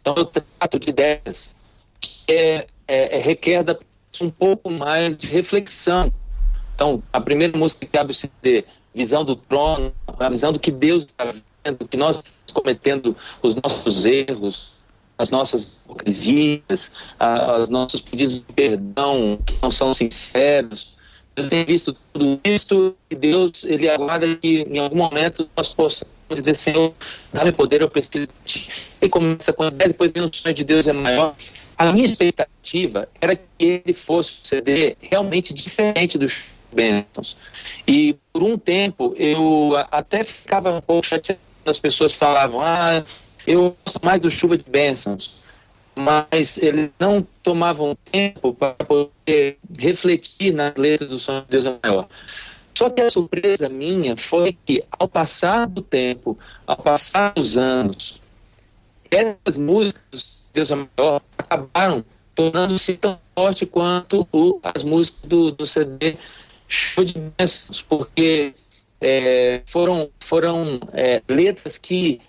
Então, 0.02 0.16
eu 0.18 0.26
trato 0.26 0.80
de 0.80 0.90
ideias 0.90 1.56
que 2.00 2.34
é, 2.34 2.68
é, 2.88 3.18
é 3.18 3.22
requer 3.22 3.64
da 3.64 3.78
um 4.20 4.30
pouco 4.30 4.70
mais 4.70 5.18
de 5.18 5.26
reflexão 5.26 6.12
então, 6.82 7.04
a 7.14 7.22
primeira 7.22 7.56
música 7.56 7.86
que 7.86 7.96
abre 7.96 8.12
o 8.12 8.16
CD, 8.16 8.66
Visão 8.92 9.24
do 9.24 9.36
Trono, 9.36 9.94
a 10.18 10.30
visão 10.30 10.52
do 10.52 10.58
que 10.58 10.72
Deus 10.72 11.04
está 11.04 11.32
vendo, 11.64 11.88
que 11.88 11.96
nós 11.96 12.18
estamos 12.18 12.52
cometendo 12.52 13.16
os 13.44 13.54
nossos 13.54 14.04
erros, 14.04 14.72
as 15.16 15.30
nossas 15.30 15.80
hipocrisias, 15.86 16.92
os 17.62 17.70
nossos 17.70 18.02
pedidos 18.02 18.40
de 18.40 18.54
perdão 18.54 19.38
que 19.46 19.60
não 19.62 19.70
são 19.70 19.94
sinceros. 19.94 20.98
Deus 21.36 21.50
tem 21.50 21.64
visto 21.64 21.96
tudo 22.12 22.40
isso 22.44 22.96
e 23.12 23.16
Deus, 23.16 23.64
Ele 23.64 23.88
aguarda 23.88 24.36
que 24.38 24.64
em 24.64 24.80
algum 24.80 24.98
momento 24.98 25.48
nós 25.56 25.72
possamos 25.76 26.12
dizer, 26.32 26.58
Senhor, 26.58 26.96
dá-me 27.32 27.52
poder, 27.52 27.84
eu 27.84 27.92
preciso 27.92 28.26
de 28.26 28.34
Ti. 28.44 28.70
E 29.00 29.08
começa 29.08 29.54
com 29.54 29.62
a 29.62 29.70
depois 29.70 30.12
vem 30.12 30.24
o 30.24 30.34
sonho 30.34 30.56
de 30.56 30.64
Deus 30.64 30.88
é 30.88 30.94
maior. 30.94 31.36
A 31.78 31.94
minha 31.94 32.06
expectativa 32.06 33.08
era 33.22 33.36
que 33.36 33.46
ele 33.60 33.94
fosse 33.94 34.32
um 34.32 34.46
CD 34.46 34.98
realmente 35.00 35.54
diferente 35.54 36.18
do 36.18 36.28
bênçãos. 36.74 37.38
E 37.88 38.16
por 38.32 38.44
um 38.44 38.58
tempo 38.58 39.14
eu 39.18 39.72
até 39.92 40.24
ficava 40.24 40.72
um 40.72 40.82
pouco 40.82 41.06
chateado, 41.06 41.40
as 41.66 41.80
pessoas 41.80 42.14
falavam, 42.16 42.62
ah, 42.62 43.04
eu 43.46 43.76
gosto 43.86 44.00
mais 44.04 44.22
do 44.22 44.30
chuva 44.32 44.58
de 44.58 44.70
bênçãos. 44.70 45.40
Mas 45.94 46.58
eles 46.58 46.90
não 46.98 47.22
tomavam 47.44 47.98
tempo 48.10 48.54
para 48.54 48.74
poder 48.76 49.58
refletir 49.78 50.54
nas 50.54 50.76
letras 50.76 51.12
do 51.12 51.20
Sonho 51.20 51.42
de 51.42 51.48
Deus 51.50 51.66
é 51.66 51.78
Maior. 51.84 52.08
Só 52.78 52.90
que 52.90 53.02
a 53.02 53.10
surpresa 53.10 53.68
minha 53.68 54.16
foi 54.16 54.58
que, 54.66 54.84
ao 54.90 55.08
passar 55.08 55.68
do 55.68 55.82
tempo, 55.82 56.40
ao 56.66 56.78
passar 56.78 57.34
dos 57.34 57.58
anos, 57.58 58.22
essas 59.12 59.58
músicas 59.58 60.04
do 60.10 60.54
Deus 60.54 60.72
é 60.72 60.76
Maior 60.76 61.22
acabaram 61.38 62.06
tornando-se 62.34 62.96
tão 62.96 63.20
forte 63.36 63.66
quanto 63.66 64.28
o, 64.32 64.60
as 64.64 64.84
músicas 64.84 65.22
do, 65.30 65.52
do 65.52 65.68
CD 65.68 66.18
show 66.72 67.04
de 67.04 67.20
bênçãos, 67.20 67.82
porque 67.88 68.54
é, 69.00 69.62
foram, 69.68 70.10
foram 70.28 70.80
é, 70.94 71.22
letras 71.28 71.78
que 71.78 72.22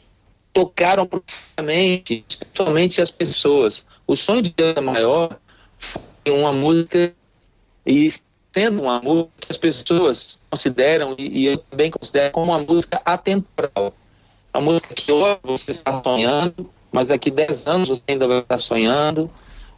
tocaram 0.53 1.07
profundamente, 1.07 2.25
especialmente 2.29 3.01
as 3.01 3.11
pessoas. 3.11 3.85
O 4.07 4.17
sonho 4.17 4.43
de 4.43 4.53
Deus 4.53 4.77
é 4.77 4.81
maior 4.81 5.39
foi 6.25 6.39
uma 6.39 6.53
música, 6.53 7.13
e 7.85 8.13
sendo 8.55 8.83
uma 8.83 9.01
música 9.01 9.31
que 9.41 9.51
as 9.51 9.57
pessoas 9.57 10.39
consideram, 10.51 11.15
e, 11.19 11.41
e 11.41 11.47
eu 11.47 11.59
também 11.59 11.91
considero, 11.91 12.33
como 12.33 12.53
uma 12.53 12.61
música 12.61 13.01
atemporal. 13.05 13.95
Uma 14.55 14.63
música 14.63 14.95
que 14.95 15.11
hoje 15.11 15.41
você 15.43 15.73
está 15.73 16.03
sonhando, 16.03 16.71
mas 16.93 17.09
daqui 17.09 17.31
10 17.31 17.67
anos 17.67 17.89
você 17.89 18.03
ainda 18.07 18.29
vai 18.29 18.39
estar 18.41 18.59
sonhando. 18.59 19.31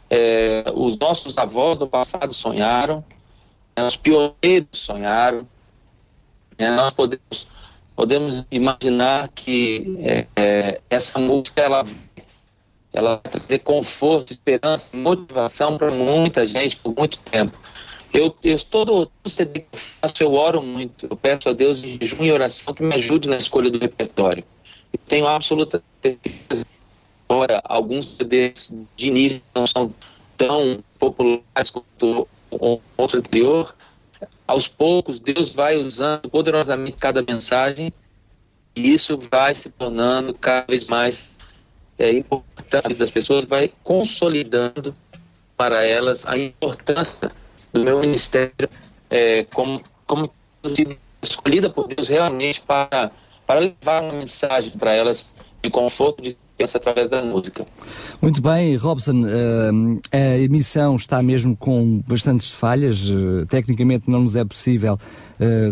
É, 0.09 0.65
os 0.75 0.97
nossos 0.99 1.35
avós 1.37 1.79
do 1.79 1.87
passado 1.87 2.33
sonharam, 2.33 3.03
né, 3.77 3.85
os 3.85 3.95
pioneiros 3.95 4.67
sonharam. 4.71 5.47
Né, 6.57 6.69
nós 6.71 6.93
podemos, 6.93 7.47
podemos 7.95 8.45
imaginar 8.49 9.29
que 9.29 9.97
é, 9.99 10.27
é, 10.35 10.81
essa 10.89 11.19
música 11.19 11.61
ela, 11.61 11.85
ela 12.93 13.21
vai 13.23 13.31
trazer 13.31 13.59
conforto, 13.59 14.31
esperança, 14.31 14.95
motivação 14.95 15.77
para 15.77 15.91
muita 15.91 16.47
gente 16.47 16.77
por 16.77 16.95
muito 16.95 17.19
tempo. 17.19 17.57
Eu, 18.13 18.33
eu 18.43 18.57
todo, 18.63 19.11
CD 19.27 19.61
que 19.61 19.67
eu 19.73 19.79
faço, 19.99 20.23
eu 20.23 20.33
oro 20.33 20.61
muito. 20.61 21.05
Eu 21.05 21.17
peço 21.17 21.49
a 21.49 21.53
Deus 21.53 21.83
em 21.83 21.97
jejum 21.99 22.23
e 22.23 22.31
oração 22.31 22.73
que 22.73 22.81
me 22.81 22.95
ajude 22.95 23.27
na 23.27 23.35
escolha 23.35 23.69
do 23.69 23.77
repertório. 23.77 24.45
E 24.93 24.97
tenho 24.97 25.27
absoluta 25.27 25.83
certeza. 26.01 26.65
Ora, 27.27 27.61
alguns 27.65 28.15
CDs 28.15 28.71
de 28.95 29.07
início 29.07 29.41
não 29.53 29.67
são 29.67 29.93
tão 30.37 30.81
populares 30.97 31.69
quanto 31.69 32.25
outro 32.49 33.19
anterior, 33.19 33.75
aos 34.47 34.67
poucos 34.67 35.19
Deus 35.19 35.53
vai 35.53 35.77
usando 35.77 36.29
poderosamente 36.29 36.97
cada 36.97 37.21
mensagem 37.21 37.91
e 38.75 38.93
isso 38.93 39.17
vai 39.31 39.55
se 39.55 39.69
tornando 39.69 40.33
cada 40.33 40.65
vez 40.67 40.85
mais 40.85 41.35
é, 41.97 42.11
importante. 42.11 42.93
Das 42.93 43.11
pessoas, 43.11 43.45
vai 43.45 43.71
consolidando 43.83 44.95
para 45.55 45.87
elas 45.87 46.25
a 46.25 46.37
importância 46.37 47.31
do 47.71 47.83
meu 47.83 47.99
ministério 47.99 48.69
é, 49.09 49.43
como, 49.45 49.81
como 50.05 50.31
escolhida 51.21 51.69
por 51.69 51.87
Deus 51.87 52.09
realmente 52.09 52.61
para, 52.61 53.11
para 53.45 53.59
levar 53.59 54.03
uma 54.03 54.13
mensagem 54.13 54.71
para 54.71 54.93
elas 54.93 55.33
de 55.63 55.69
conforto, 55.69 56.21
de 56.21 56.37
pensa 56.57 56.77
através 56.77 57.09
da 57.09 57.21
música. 57.21 57.65
Muito 58.21 58.41
bem, 58.41 58.75
Robson, 58.75 59.23
uh, 59.23 59.99
a 60.11 60.37
emissão 60.39 60.95
está 60.95 61.21
mesmo 61.21 61.55
com 61.55 62.01
bastantes 62.07 62.51
falhas, 62.51 63.09
uh, 63.09 63.45
tecnicamente 63.47 64.09
não 64.09 64.21
nos 64.21 64.35
é 64.35 64.43
possível 64.43 64.97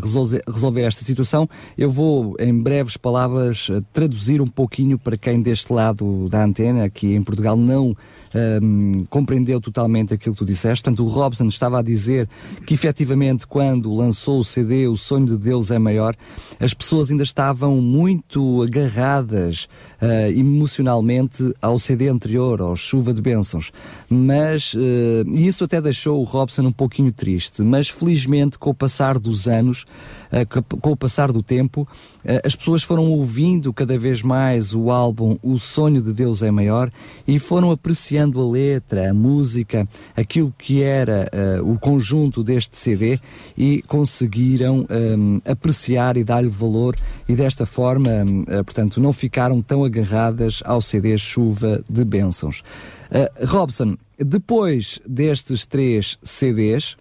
resolver, 0.01 0.41
resolver 0.47 0.81
esta 0.81 1.03
situação. 1.03 1.49
Eu 1.77 1.89
vou, 1.89 2.35
em 2.39 2.53
breves 2.53 2.97
palavras, 2.97 3.69
traduzir 3.91 4.41
um 4.41 4.47
pouquinho 4.47 4.97
para 4.97 5.17
quem 5.17 5.41
deste 5.41 5.71
lado 5.71 6.27
da 6.29 6.43
antena, 6.43 6.83
aqui 6.83 7.13
em 7.13 7.23
Portugal, 7.23 7.55
não 7.55 7.95
um, 8.33 9.05
compreendeu 9.09 9.61
totalmente 9.61 10.13
aquilo 10.13 10.35
que 10.35 10.39
tu 10.39 10.45
disseste. 10.45 10.83
Portanto, 10.83 11.05
o 11.05 11.07
Robson 11.07 11.47
estava 11.47 11.79
a 11.79 11.81
dizer 11.81 12.27
que 12.65 12.73
efetivamente 12.73 13.45
quando 13.45 13.93
lançou 13.93 14.39
o 14.39 14.43
CD 14.43 14.87
O 14.87 14.97
Sonho 14.97 15.25
de 15.25 15.37
Deus 15.37 15.71
é 15.71 15.79
Maior, 15.79 16.15
as 16.59 16.73
pessoas 16.73 17.11
ainda 17.11 17.23
estavam 17.23 17.79
muito 17.81 18.63
agarradas 18.63 19.67
uh, 20.01 20.31
emocionalmente 20.31 21.53
ao 21.61 21.77
CD 21.77 22.07
anterior, 22.07 22.61
ao 22.61 22.75
Chuva 22.75 23.13
de 23.13 23.21
Bênçãos. 23.21 23.71
Mas, 24.09 24.73
uh, 24.73 25.29
isso 25.29 25.63
até 25.63 25.81
deixou 25.81 26.21
o 26.21 26.23
Robson 26.23 26.63
um 26.63 26.71
pouquinho 26.71 27.11
triste, 27.11 27.61
mas 27.61 27.89
felizmente 27.89 28.57
com 28.57 28.69
o 28.69 28.73
passar 28.73 29.19
dos 29.19 29.47
anos, 29.47 29.52
uh, 29.61 30.79
com 30.81 30.91
o 30.91 30.97
passar 30.97 31.31
do 31.31 31.43
tempo, 31.43 31.87
as 32.43 32.55
pessoas 32.55 32.81
foram 32.81 33.11
ouvindo 33.11 33.73
cada 33.73 33.99
vez 33.99 34.21
mais 34.21 34.73
o 34.73 34.89
álbum 34.89 35.37
O 35.43 35.59
Sonho 35.59 36.01
de 36.01 36.13
Deus 36.13 36.41
é 36.41 36.49
Maior 36.49 36.89
e 37.27 37.37
foram 37.37 37.69
apreciando 37.69 38.41
a 38.41 38.49
letra, 38.49 39.11
a 39.11 39.13
música, 39.13 39.87
aquilo 40.15 40.53
que 40.57 40.81
era 40.81 41.29
uh, 41.59 41.71
o 41.71 41.77
conjunto 41.77 42.43
deste 42.43 42.77
CD 42.77 43.19
e 43.57 43.81
conseguiram 43.83 44.87
apreciar 45.45 46.17
e 46.17 46.23
dar-lhe 46.23 46.49
valor 46.49 46.95
e 47.27 47.35
desta 47.35 47.65
forma, 47.65 48.09
portanto, 48.65 48.99
não 48.99 49.13
ficaram 49.13 49.61
tão 49.61 49.83
agarradas 49.83 50.61
ao 50.65 50.81
CD 50.81 51.17
Chuva 51.17 51.83
de 51.89 52.03
Bênçãos. 52.03 52.63
Uh, 53.13 53.45
Robson, 53.45 53.95
depois 54.17 54.99
destes 55.07 55.65
três 55.65 56.17
CDs, 56.23 56.97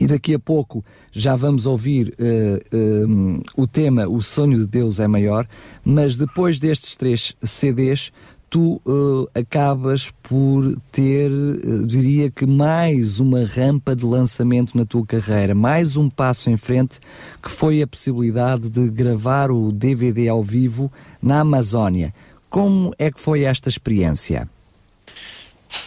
e 0.00 0.06
daqui 0.06 0.34
a 0.34 0.38
pouco 0.38 0.84
já 1.12 1.36
vamos 1.36 1.66
ouvir 1.66 2.14
uh, 2.18 2.76
um, 2.76 3.40
o 3.56 3.66
tema 3.66 4.08
O 4.08 4.20
Sonho 4.22 4.58
de 4.58 4.66
Deus 4.66 5.00
é 5.00 5.06
Maior, 5.06 5.46
mas 5.84 6.16
depois 6.16 6.58
destes 6.58 6.96
três 6.96 7.34
CDs, 7.42 8.12
tu 8.50 8.80
uh, 8.86 9.28
acabas 9.34 10.10
por 10.22 10.76
ter, 10.90 11.30
uh, 11.30 11.86
diria 11.86 12.30
que 12.30 12.46
mais 12.46 13.20
uma 13.20 13.44
rampa 13.44 13.94
de 13.94 14.04
lançamento 14.04 14.76
na 14.76 14.84
tua 14.84 15.06
carreira, 15.06 15.54
mais 15.54 15.96
um 15.96 16.08
passo 16.08 16.50
em 16.50 16.56
frente, 16.56 16.98
que 17.42 17.50
foi 17.50 17.82
a 17.82 17.86
possibilidade 17.86 18.68
de 18.68 18.88
gravar 18.90 19.50
o 19.50 19.70
DVD 19.72 20.28
ao 20.28 20.42
vivo 20.42 20.92
na 21.22 21.40
Amazónia. 21.40 22.14
Como 22.50 22.92
é 22.98 23.10
que 23.10 23.20
foi 23.20 23.42
esta 23.42 23.68
experiência? 23.68 24.48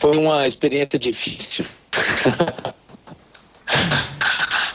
Foi 0.02 0.18
uma 0.18 0.46
experiência 0.46 1.00
difícil. 1.00 1.66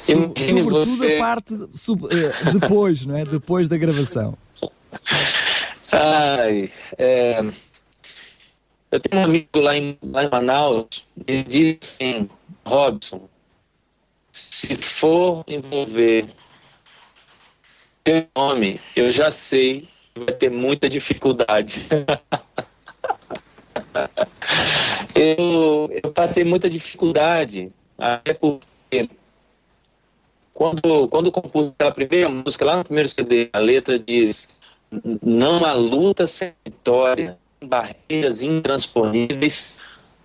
So, 0.02 0.35
sobretudo 0.37 0.96
você... 0.96 1.14
a 1.14 1.18
parte 1.18 1.55
sub, 1.74 2.07
uh, 2.07 2.11
depois, 2.59 3.07
não 3.07 3.16
é? 3.16 3.24
Depois 3.24 3.68
da 3.68 3.76
gravação. 3.76 4.37
Ai, 5.92 6.72
é, 6.98 7.40
eu 8.90 9.00
tenho 9.00 9.22
um 9.22 9.24
amigo 9.24 9.46
lá 9.55 9.76
em, 9.76 9.96
lá 10.02 10.24
em 10.24 10.31
Manaus, 10.31 11.07
ele 11.26 11.44
diz 11.44 11.78
assim, 11.83 12.28
Robson, 12.66 13.28
se 14.33 14.76
for 14.98 15.44
envolver 15.46 16.28
teu 18.02 18.26
nome, 18.37 18.81
eu 18.96 19.12
já 19.12 19.31
sei 19.31 19.88
que 20.12 20.24
vai 20.24 20.35
ter 20.35 20.50
muita 20.50 20.90
dificuldade. 20.90 21.87
eu, 25.14 25.88
eu 26.02 26.11
passei 26.12 26.42
muita 26.42 26.68
dificuldade, 26.68 27.70
até 27.96 28.35
porque 28.35 28.72
quando, 30.52 31.09
quando 31.09 31.33
compus 31.33 31.72
a 31.78 31.90
primeira 31.90 32.28
música, 32.28 32.64
lá 32.64 32.76
no 32.76 32.85
primeiro 32.85 33.09
CD, 33.09 33.48
a 33.52 33.59
letra 33.59 33.98
diz: 33.98 34.48
Não 35.22 35.64
há 35.64 35.72
luta 35.72 36.26
sem 36.26 36.52
vitória, 36.64 37.38
barreiras 37.62 38.42
intransponíveis, 38.42 39.78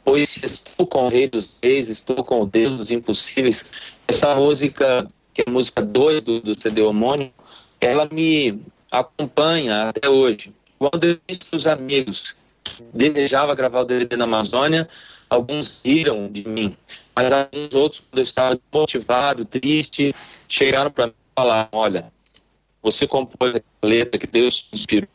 pois 0.04 0.38
estou 0.44 0.86
com 0.86 1.06
o 1.06 1.10
Rei 1.10 1.30
dos 1.30 1.58
Reis, 1.64 1.90
estou 1.90 2.24
com 2.24 2.42
o 2.42 2.46
Deus 2.46 2.78
dos 2.78 2.92
Impossíveis. 2.92 3.64
Essa 4.08 4.36
música, 4.36 5.10
que 5.34 5.42
é 5.42 5.46
a 5.48 5.52
música 5.52 5.82
2 5.82 6.24
do, 6.24 6.42
do 6.42 6.62
CD 6.62 6.82
homônimo, 6.82 7.32
ela 7.80 8.08
me 8.12 8.62
acompanha 8.92 9.90
até 9.90 10.10
hoje. 10.10 10.52
Quando 10.78 11.04
eu 11.04 11.20
disse 11.28 11.46
para 11.46 11.58
os 11.58 11.68
amigos 11.68 12.36
desejava 12.94 13.56
gravar 13.56 13.82
o 13.82 13.86
DVD 13.86 14.16
na 14.16 14.26
Amazônia, 14.26 14.88
alguns 15.30 15.82
riram 15.84 16.30
de 16.32 16.48
mim, 16.48 16.76
mas 17.24 17.32
alguns 17.32 17.74
outros, 17.74 18.00
quando 18.00 18.20
eu 18.20 18.24
estava 18.24 18.60
motivado, 18.74 19.46
triste, 19.46 20.16
chegaram 20.48 20.92
para 20.92 21.08
mim 21.08 21.14
e 21.14 21.34
falaram: 21.36 21.70
Olha, 21.72 22.12
você 22.82 23.08
compôs 23.08 23.56
a 23.56 23.62
letra 23.86 24.20
que 24.20 24.28
Deus 24.28 24.68
inspirou 24.72 25.10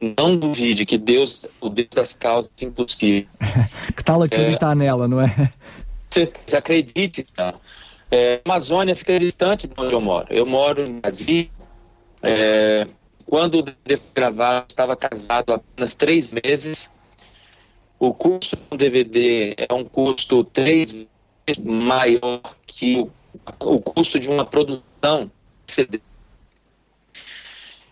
não 0.00 0.36
duvide 0.36 0.84
que 0.84 0.98
Deus, 0.98 1.46
o 1.60 1.68
Deus 1.68 1.88
das 1.88 2.12
causas 2.12 2.50
impossíveis. 2.60 3.26
que 3.96 4.04
tal 4.04 4.22
acreditar 4.22 4.72
é, 4.72 4.74
nela, 4.74 5.08
não 5.08 5.20
é? 5.20 5.26
Você, 6.10 6.32
acredite, 6.56 7.24
cara. 7.24 7.56
É, 8.10 8.40
a 8.44 8.48
Amazônia 8.48 8.94
fica 8.94 9.18
distante 9.18 9.66
de 9.66 9.74
onde 9.76 9.94
eu 9.94 10.00
moro. 10.00 10.26
Eu 10.30 10.46
moro 10.46 10.82
em 10.82 11.00
Brasília. 11.00 11.50
É, 12.22 12.86
quando 13.24 13.74
eu 13.86 14.00
gravar, 14.14 14.66
estava 14.68 14.96
casado 14.96 15.52
há 15.52 15.56
apenas 15.56 15.94
três 15.94 16.30
meses. 16.30 16.90
O 17.98 18.12
custo 18.12 18.56
do 18.70 18.76
DVD 18.76 19.54
é 19.56 19.72
um 19.72 19.84
custo 19.84 20.44
três 20.44 20.94
maior 21.64 22.42
que 22.66 22.98
o, 22.98 23.10
o 23.60 23.80
custo 23.80 24.18
de 24.18 24.28
uma 24.28 24.44
produção 24.44 25.30
CD. 25.66 26.00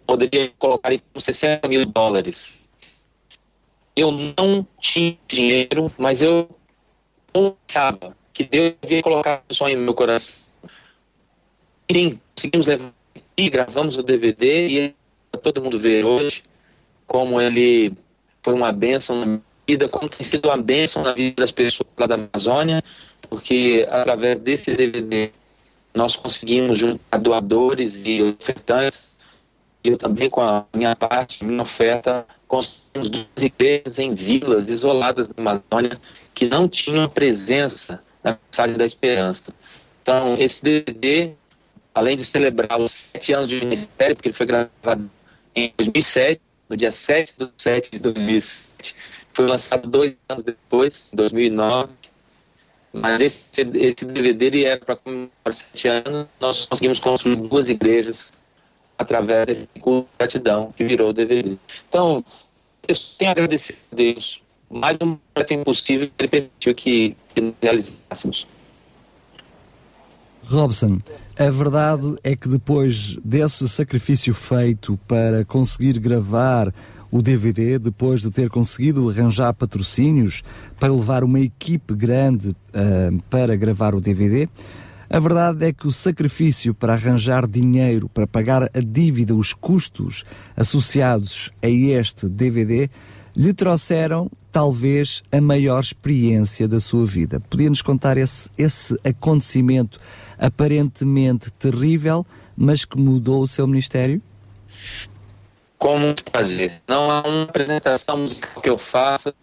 Poderia 0.07 0.51
colocar 0.57 0.97
com 1.13 1.19
60 1.19 1.67
mil 1.67 1.85
dólares. 1.85 2.57
Eu 3.95 4.09
não 4.11 4.65
tinha 4.79 5.15
dinheiro, 5.27 5.91
mas 5.97 6.21
eu 6.21 6.49
achava 7.67 8.15
que 8.33 8.43
Deus 8.43 8.75
colocar 9.03 9.43
um 9.49 9.53
sonho 9.53 9.77
no 9.77 9.83
meu 9.83 9.93
coração. 9.93 10.33
Enfim, 11.89 12.19
conseguimos 12.35 12.67
levar 12.67 12.93
e 13.37 13.49
gravamos 13.49 13.97
o 13.97 14.03
DVD 14.03 14.67
e 14.67 14.95
todo 15.37 15.61
mundo 15.61 15.79
vê 15.79 16.03
hoje 16.03 16.43
como 17.07 17.39
ele 17.39 17.93
foi 18.43 18.53
uma 18.53 18.71
bênção 18.71 19.25
na 19.25 19.39
vida, 19.67 19.87
como 19.87 20.09
tem 20.09 20.25
sido 20.25 20.47
uma 20.47 20.57
bênção 20.57 21.03
na 21.03 21.13
vida 21.13 21.35
das 21.37 21.51
pessoas 21.51 21.89
lá 21.97 22.07
da 22.07 22.15
Amazônia 22.15 22.83
porque 23.27 23.85
através 23.89 24.39
desse 24.39 24.73
DVD 24.75 25.31
nós 25.93 26.15
conseguimos 26.15 26.77
juntar 26.77 27.17
doadores 27.17 28.05
e 28.05 28.21
ofertantes. 28.21 29.13
E 29.83 29.89
eu 29.89 29.97
também, 29.97 30.29
com 30.29 30.41
a 30.41 30.65
minha 30.73 30.95
parte, 30.95 31.43
minha 31.45 31.61
oferta, 31.61 32.25
construímos 32.47 33.09
duas 33.09 33.25
igrejas 33.37 33.99
em 33.99 34.13
vilas 34.13 34.67
isoladas 34.67 35.27
da 35.29 35.35
Amazônia 35.37 35.99
que 36.33 36.47
não 36.47 36.67
tinham 36.67 37.07
presença 37.07 38.03
na 38.23 38.37
mensagem 38.45 38.77
da 38.77 38.85
esperança. 38.85 39.53
Então, 40.01 40.35
esse 40.37 40.61
DVD, 40.61 41.33
além 41.93 42.17
de 42.17 42.25
celebrar 42.25 42.79
os 42.79 42.91
sete 42.91 43.31
anos 43.31 43.47
de 43.47 43.59
ministério, 43.59 44.15
porque 44.15 44.29
ele 44.29 44.37
foi 44.37 44.45
gravado 44.45 45.09
em 45.55 45.73
2007, 45.77 46.41
no 46.69 46.75
dia 46.75 46.91
7 46.91 47.37
de 47.37 47.49
7 47.57 47.91
de 47.91 47.99
2007, 47.99 48.95
foi 49.33 49.47
lançado 49.47 49.87
dois 49.89 50.15
anos 50.27 50.43
depois, 50.43 51.09
em 51.13 51.15
2009, 51.15 51.91
mas 52.93 53.19
esse, 53.19 53.61
esse 53.73 54.05
DVD 54.05 54.45
ele 54.45 54.65
é 54.65 54.77
para 54.77 54.95
comemorar 54.95 55.31
sete 55.51 55.87
anos. 55.89 56.27
Nós 56.39 56.65
conseguimos 56.65 56.99
construir 57.01 57.35
duas 57.35 57.67
igrejas 57.67 58.31
através 58.97 59.45
desse 59.45 59.67
culto 59.81 60.07
de 60.11 60.17
gratidão 60.17 60.71
que 60.71 60.83
virou 60.85 61.09
o 61.09 61.13
DVD. 61.13 61.57
Então, 61.89 62.23
eu 62.87 62.95
tenho 63.17 63.29
a 63.29 63.33
agradecer 63.33 63.75
a 63.91 63.95
Deus. 63.95 64.41
Mais 64.69 64.97
um 65.01 65.17
projeto 65.33 65.53
impossível 65.53 66.07
que 66.07 66.13
ele 66.19 66.29
permitiu 66.29 66.73
que, 66.73 67.17
que 67.33 67.53
realizássemos. 67.61 68.47
Robson, 70.47 70.99
a 71.37 71.49
verdade 71.49 72.15
é 72.23 72.35
que 72.35 72.47
depois 72.47 73.17
desse 73.23 73.67
sacrifício 73.67 74.33
feito 74.33 74.97
para 75.07 75.43
conseguir 75.43 75.99
gravar 75.99 76.73
o 77.11 77.21
DVD 77.21 77.79
depois 77.79 78.21
de 78.21 78.29
ter 78.29 78.49
conseguido 78.49 79.09
arranjar 79.09 79.53
patrocínios 79.53 80.43
para 80.79 80.93
levar 80.93 81.23
uma 81.23 81.39
equipe 81.39 81.93
grande 81.93 82.49
uh, 82.49 83.21
para 83.29 83.55
gravar 83.55 83.95
o 83.95 84.01
DVD. 84.01 84.47
A 85.09 85.19
verdade 85.19 85.65
é 85.65 85.73
que 85.73 85.87
o 85.87 85.91
sacrifício 85.91 86.73
para 86.73 86.93
arranjar 86.93 87.47
dinheiro, 87.47 88.09
para 88.09 88.27
pagar 88.27 88.63
a 88.63 88.79
dívida, 88.79 89.35
os 89.35 89.53
custos 89.53 90.23
associados 90.55 91.51
a 91.61 91.67
este 91.67 92.27
DVD, 92.27 92.89
lhe 93.35 93.53
trouxeram 93.53 94.29
talvez 94.51 95.23
a 95.31 95.41
maior 95.41 95.81
experiência 95.81 96.67
da 96.67 96.79
sua 96.79 97.05
vida. 97.05 97.39
Podia-nos 97.39 97.81
contar 97.81 98.17
esse, 98.17 98.49
esse 98.57 98.97
acontecimento 99.03 99.99
aparentemente 100.37 101.51
terrível, 101.51 102.25
mas 102.55 102.85
que 102.85 102.97
mudou 102.97 103.41
o 103.41 103.47
seu 103.47 103.67
ministério? 103.67 104.21
com 105.77 105.99
muito 105.99 106.23
prazer. 106.23 106.81
Não 106.87 107.11
há 107.11 107.21
uma 107.21 107.43
apresentação 107.43 108.17
musical 108.17 108.61
que 108.61 108.69
eu 108.69 108.79
faça 108.79 109.35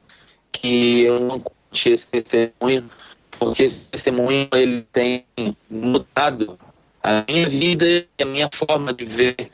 que 0.51 1.03
eu 1.03 1.21
não 1.21 1.39
conte 1.39 1.89
esse 1.89 2.07
testemunho, 2.09 2.91
porque 3.39 3.63
esse 3.63 3.85
testemunho 3.87 4.49
ele 4.53 4.83
tem 4.93 5.25
mudado 5.71 6.59
a 7.03 7.25
minha 7.27 7.49
vida 7.49 7.87
e 7.87 8.23
a 8.23 8.27
minha 8.27 8.51
forma 8.53 8.93
de 8.93 9.05
ver 9.05 9.51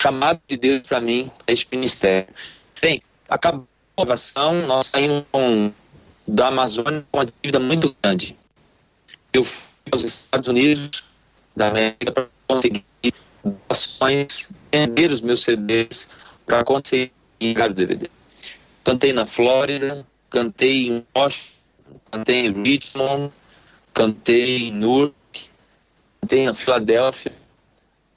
chamado 0.00 0.40
de 0.48 0.56
Deus 0.56 0.82
para 0.86 1.00
mim, 1.00 1.30
este 1.46 1.68
ministério. 1.70 2.34
Bem, 2.80 3.00
acabou 3.28 3.66
a 3.96 4.04
gravação, 4.04 4.66
nós 4.66 4.88
saímos 4.88 5.24
com, 5.30 5.72
da 6.26 6.48
Amazônia 6.48 7.04
com 7.10 7.18
uma 7.18 7.26
dívida 7.26 7.60
muito 7.60 7.94
grande. 8.02 8.36
Eu 9.32 9.44
fui 9.44 9.62
aos 9.92 10.04
Estados 10.04 10.48
Unidos 10.48 11.04
da 11.54 11.68
América 11.68 12.12
para 12.12 12.28
conseguir 12.46 12.84
doações, 13.44 14.48
vender 14.72 15.10
os 15.10 15.20
meus 15.20 15.42
CDs 15.42 16.08
para 16.46 16.64
conseguir 16.64 17.12
o 17.40 17.74
DVD. 17.74 18.10
Cantei 18.84 19.12
na 19.12 19.26
Flórida, 19.26 20.06
cantei 20.30 20.88
em 20.88 21.06
Washington, 21.16 22.00
cantei 22.10 22.46
em 22.46 22.62
Richmond, 22.62 23.32
cantei 23.92 24.68
em 24.68 24.72
Newark, 24.72 25.14
cantei 26.20 26.46
na 26.46 26.54
Filadélfia, 26.54 27.32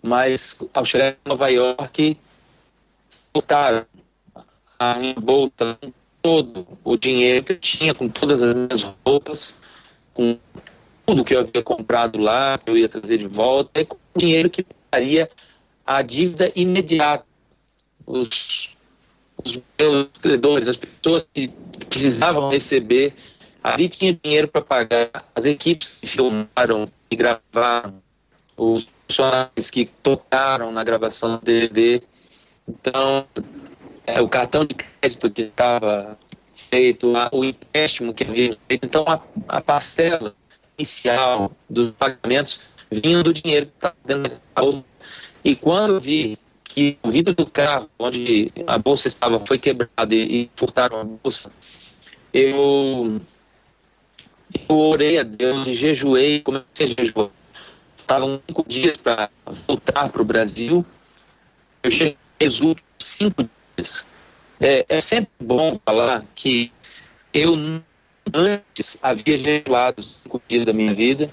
mas 0.01 0.57
ao 0.73 0.85
chegar 0.85 1.11
em 1.11 1.17
Nova 1.25 1.49
York, 1.49 2.17
botaram 3.33 3.85
a 4.79 4.95
minha 4.95 5.15
bolsa 5.15 5.77
todo 6.21 6.67
o 6.83 6.97
dinheiro 6.97 7.45
que 7.45 7.53
eu 7.53 7.59
tinha, 7.59 7.93
com 7.93 8.09
todas 8.09 8.41
as 8.41 8.55
minhas 8.55 8.81
roupas, 9.05 9.55
com 10.13 10.39
tudo 11.05 11.23
que 11.23 11.35
eu 11.35 11.41
havia 11.41 11.61
comprado 11.61 12.17
lá, 12.17 12.57
que 12.57 12.69
eu 12.69 12.75
ia 12.75 12.89
trazer 12.89 13.19
de 13.19 13.27
volta, 13.27 13.79
e 13.79 13.85
com 13.85 13.95
o 13.95 14.19
dinheiro 14.19 14.49
que 14.49 14.65
daria 14.91 15.29
a 15.85 16.01
dívida 16.01 16.51
imediata. 16.55 17.25
Os, 18.07 18.27
os 19.43 19.59
meus 19.79 20.07
credores, 20.19 20.67
as 20.67 20.77
pessoas 20.77 21.27
que 21.31 21.49
precisavam 21.89 22.49
receber, 22.49 23.13
ali 23.63 23.87
tinha 23.87 24.17
dinheiro 24.23 24.47
para 24.47 24.61
pagar, 24.61 25.29
as 25.35 25.45
equipes 25.45 25.99
que 26.01 26.07
filmaram 26.07 26.91
e 27.09 27.15
gravaram, 27.15 28.01
os 28.57 28.89
funcionários 29.07 29.69
que 29.69 29.85
tocaram 30.01 30.71
na 30.71 30.83
gravação 30.83 31.37
do 31.37 31.45
DVD. 31.45 32.01
Então, 32.67 33.27
é, 34.05 34.21
o 34.21 34.29
cartão 34.29 34.65
de 34.65 34.75
crédito 34.75 35.29
que 35.31 35.43
estava 35.43 36.17
feito, 36.69 37.15
a, 37.15 37.29
o 37.31 37.43
empréstimo 37.43 38.13
que 38.13 38.23
havia 38.23 38.57
feito. 38.67 38.85
Então, 38.85 39.05
a, 39.07 39.21
a 39.47 39.61
parcela 39.61 40.35
inicial 40.77 41.51
dos 41.69 41.91
pagamentos 41.93 42.61
vinha 42.91 43.23
do 43.23 43.33
dinheiro 43.33 43.67
que 43.67 43.73
estava 43.75 43.95
dentro 44.05 44.31
da 44.31 44.61
bolsa. 44.61 44.83
E 45.43 45.55
quando 45.55 45.99
vi 45.99 46.37
que 46.63 46.97
o 47.01 47.09
vidro 47.09 47.33
do 47.33 47.45
carro, 47.45 47.89
onde 47.97 48.51
a 48.67 48.77
bolsa 48.77 49.07
estava, 49.07 49.45
foi 49.45 49.57
quebrado 49.57 50.13
e, 50.13 50.43
e 50.43 50.51
furtaram 50.55 50.99
a 50.99 51.03
bolsa, 51.03 51.51
eu, 52.33 53.21
eu 54.67 54.75
orei 54.75 55.19
a 55.19 55.23
Deus 55.23 55.67
e 55.67 55.75
jejuei, 55.75 56.41
comecei 56.41 56.87
a 56.87 57.01
jejuar. 57.01 57.29
Estavam 57.97 58.41
cinco 58.45 58.65
dias 58.67 58.97
para 58.97 59.29
voltar 59.67 60.09
para 60.09 60.21
o 60.21 60.25
Brasil. 60.25 60.85
Eu 61.81 61.89
jejuei 61.89 62.17
os 62.41 62.59
últimos 62.59 62.83
cinco 62.99 63.43
dias. 63.43 63.64
É, 64.59 64.85
é 64.87 64.99
sempre 64.99 65.31
bom 65.39 65.79
falar 65.85 66.25
que 66.33 66.71
eu 67.33 67.53
antes 68.33 68.97
havia 69.01 69.37
jejuado 69.37 70.01
cinco 70.01 70.41
dias 70.47 70.65
da 70.65 70.73
minha 70.73 70.93
vida 70.93 71.29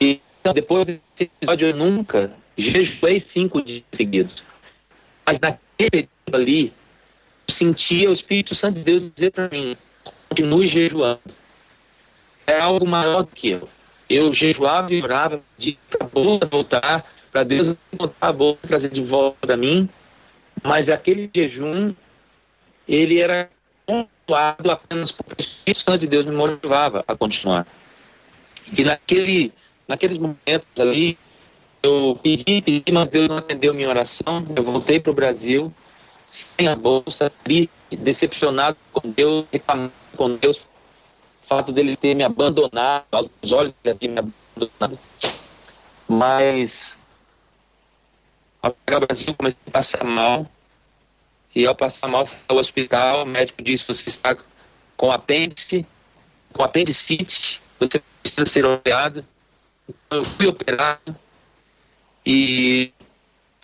e 0.00 0.20
então, 0.44 0.52
depois 0.52 0.84
desse 0.84 1.00
episódio 1.20 1.68
eu 1.68 1.74
nunca 1.74 2.30
jejuei 2.58 3.26
cinco 3.32 3.62
dias 3.62 3.82
seguidos. 3.96 4.42
Mas 5.24 5.40
naquele 5.40 5.90
período 5.90 6.34
ali, 6.34 6.72
eu 7.48 7.54
sentia 7.54 8.10
o 8.10 8.12
Espírito 8.12 8.54
Santo 8.54 8.74
de 8.74 8.84
Deus 8.84 9.10
dizer 9.14 9.32
para 9.32 9.48
mim, 9.48 9.74
continue 10.28 10.66
jejuando. 10.66 11.22
É 12.46 12.60
algo 12.60 12.86
maior 12.86 13.22
do 13.22 13.28
que 13.28 13.52
eu. 13.52 13.66
Eu 14.06 14.34
jejuava 14.34 14.92
e 14.92 15.02
orava 15.02 15.40
de 15.56 15.78
a 15.98 16.04
bolsa 16.04 16.44
voltar, 16.44 17.10
para 17.32 17.42
Deus 17.42 17.74
encontrar 17.90 18.28
a 18.28 18.32
bolsa 18.32 18.60
trazer 18.68 18.90
de 18.90 19.02
volta 19.02 19.38
para 19.46 19.56
mim. 19.56 19.88
Mas 20.64 20.88
aquele 20.88 21.30
jejum, 21.34 21.94
ele 22.88 23.20
era 23.20 23.50
pontuado 23.86 24.70
apenas 24.70 25.12
porque 25.12 25.34
o 25.34 25.40
Espírito 25.40 25.80
Santo 25.80 25.98
de 25.98 26.06
Deus 26.06 26.24
me 26.24 26.34
motivava 26.34 27.04
a 27.06 27.14
continuar. 27.14 27.66
E 28.76 28.82
naquele, 28.82 29.52
naqueles 29.86 30.16
momentos 30.16 30.68
ali, 30.78 31.18
eu 31.82 32.18
pedi, 32.22 32.62
pedi, 32.62 32.90
mas 32.90 33.08
Deus 33.10 33.28
não 33.28 33.36
atendeu 33.36 33.74
minha 33.74 33.90
oração. 33.90 34.42
Eu 34.56 34.64
voltei 34.64 34.98
para 34.98 35.12
o 35.12 35.14
Brasil, 35.14 35.70
sem 36.26 36.66
a 36.66 36.74
bolsa, 36.74 37.30
triste, 37.44 37.70
decepcionado 37.90 38.78
com 38.90 39.10
Deus, 39.10 39.44
reclamando 39.52 39.92
com 40.16 40.34
Deus, 40.36 40.66
o 41.44 41.46
fato 41.46 41.72
dele 41.72 41.94
ter 41.94 42.14
me 42.14 42.24
abandonado, 42.24 43.04
aos 43.12 43.52
olhos 43.52 43.74
dele 43.82 43.98
ter 43.98 44.08
me 44.08 44.18
abandonado. 44.18 44.98
Mas, 46.08 46.98
ao 48.62 48.70
chegar 48.70 49.02
ao 49.02 49.06
Brasil, 49.06 49.34
comecei 49.34 49.60
a 49.66 49.70
passar 49.70 50.04
mal, 50.04 50.46
e 51.54 51.66
ao 51.66 51.74
passar 51.74 52.08
mal, 52.08 52.26
fui 52.26 52.36
ao 52.48 52.56
hospital, 52.56 53.22
o 53.22 53.26
médico 53.26 53.62
disse, 53.62 53.86
você 53.86 54.08
está 54.08 54.36
com 54.96 55.10
apêndice, 55.10 55.86
com 56.52 56.62
apendicite, 56.62 57.60
você 57.78 58.02
precisa 58.22 58.46
ser 58.46 58.64
operado. 58.64 59.24
Então, 59.88 60.18
eu 60.18 60.24
fui 60.24 60.46
operado 60.46 61.16
e 62.26 62.92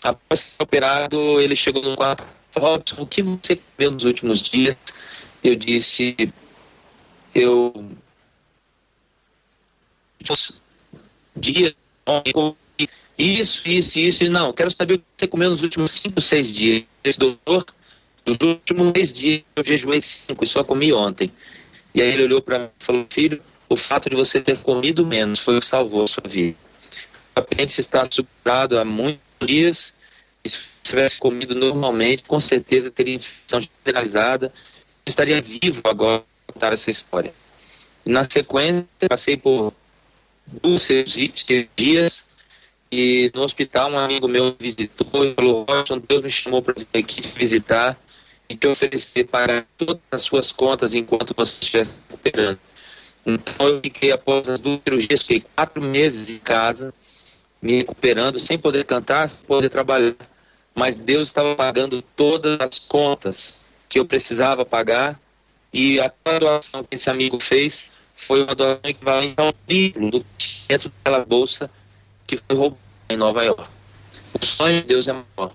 após 0.03 0.41
ser 0.41 0.63
operado, 0.63 1.41
ele 1.41 1.57
chegou 1.57 1.83
no 1.83 1.97
quarto 1.97 2.25
Robson, 2.57 3.03
o 3.03 3.07
que 3.07 3.23
você 3.23 3.57
comeu 3.57 3.91
nos 3.93 4.05
últimos 4.05 4.43
dias? 4.43 4.77
Eu 5.43 5.57
disse, 5.57 6.33
eu 7.35 7.91
dias, 11.37 11.75
isso, 13.17 13.67
isso, 13.67 13.99
isso, 13.99 14.25
e 14.25 14.29
não, 14.29 14.53
quero 14.53 14.71
saber 14.71 14.95
o 14.95 14.99
que 14.99 15.05
você 15.17 15.27
comeu 15.27 15.51
nos 15.51 15.63
últimos 15.63 15.93
cinco, 15.93 16.21
seis 16.21 16.53
dias. 16.53 16.85
Esse 17.03 17.19
doutor 17.19 17.65
nos 18.27 18.39
últimos 18.41 18.93
três 18.93 19.13
dias 19.13 19.43
eu 19.57 19.65
jejuei 19.65 20.01
cinco 20.01 20.45
e 20.45 20.47
só 20.47 20.63
comi 20.63 20.93
ontem. 20.93 21.33
E 21.95 22.01
aí 22.01 22.13
ele 22.13 22.25
olhou 22.25 22.43
para 22.43 22.59
mim 22.59 22.69
e 22.81 22.85
falou: 22.85 23.07
Filho, 23.11 23.43
o 23.69 23.77
fato 23.77 24.09
de 24.09 24.17
você 24.17 24.41
ter 24.41 24.59
comido 24.63 25.07
menos 25.07 25.41
foi 25.41 25.57
o 25.57 25.61
que 25.61 25.67
salvou 25.67 26.05
a 26.05 26.07
sua 26.07 26.29
vida. 26.29 26.57
O 27.37 27.41
apêndice 27.41 27.81
está 27.81 28.09
superado 28.11 28.79
há 28.79 28.85
muitos 28.85 29.23
dias. 29.41 29.95
E 30.45 30.49
se 30.49 30.59
tivesse 30.83 31.19
comido 31.19 31.55
normalmente, 31.55 32.23
com 32.25 32.41
certeza 32.41 32.91
teria 32.91 33.17
infecção 33.17 33.61
generalizada. 33.61 34.53
Eu 35.05 35.11
estaria 35.11 35.41
vivo 35.41 35.81
agora 35.85 36.23
para 36.47 36.55
contar 36.55 36.73
essa 36.73 36.91
história. 36.91 37.35
E 38.05 38.11
na 38.11 38.25
sequência, 38.25 38.87
passei 39.09 39.37
por 39.37 39.73
duas 40.63 40.83
cirurgias 40.83 42.25
e 42.91 43.31
no 43.35 43.43
hospital 43.43 43.93
um 43.93 43.99
amigo 43.99 44.27
meu 44.27 44.57
visitou 44.59 45.25
e 45.25 45.35
falou: 45.35 45.65
Washington, 45.69 46.03
Deus 46.09 46.23
me 46.23 46.31
chamou 46.31 46.63
para 46.63 46.75
vir 46.75 46.89
aqui 46.93 47.23
visitar 47.37 47.99
e 48.51 48.57
te 48.57 48.67
oferecer 48.67 49.29
para 49.29 49.65
todas 49.79 50.03
as 50.11 50.23
suas 50.23 50.51
contas 50.51 50.93
enquanto 50.93 51.33
você 51.37 51.53
estivesse 51.53 51.95
recuperando. 52.09 52.59
Então 53.25 53.69
eu 53.69 53.81
fiquei 53.81 54.11
após 54.11 54.49
as 54.49 54.59
duas 54.59 54.81
cirurgias, 54.83 55.23
fiquei 55.23 55.45
quatro 55.55 55.81
meses 55.81 56.29
em 56.29 56.39
casa, 56.39 56.93
me 57.63 57.77
recuperando, 57.77 58.41
sem 58.41 58.59
poder 58.59 58.85
cantar, 58.85 59.29
sem 59.29 59.47
poder 59.47 59.71
trabalhar. 59.71 60.17
Mas 60.75 60.97
Deus 60.97 61.29
estava 61.29 61.55
pagando 61.55 62.03
todas 62.17 62.61
as 62.61 62.81
contas 62.81 63.65
que 63.89 64.01
eu 64.01 64.05
precisava 64.05 64.65
pagar 64.65 65.21
e 65.73 66.01
a 66.01 66.13
doação 66.39 66.83
que 66.83 66.97
esse 66.97 67.09
amigo 67.09 67.41
fez 67.41 67.89
foi 68.27 68.43
uma 68.43 68.55
doação 68.55 68.81
equivalente 68.83 69.35
ao 69.37 69.53
triplo 69.53 70.11
do 70.11 70.27
dentro 70.67 70.91
daquela 70.91 71.25
bolsa 71.25 71.71
que 72.27 72.37
foi 72.37 72.57
roubada 72.57 72.83
em 73.09 73.17
Nova 73.17 73.45
York. 73.45 73.69
O 74.35 74.45
sonho 74.45 74.81
de 74.81 74.89
Deus 74.89 75.07
é 75.07 75.13
maior. 75.13 75.53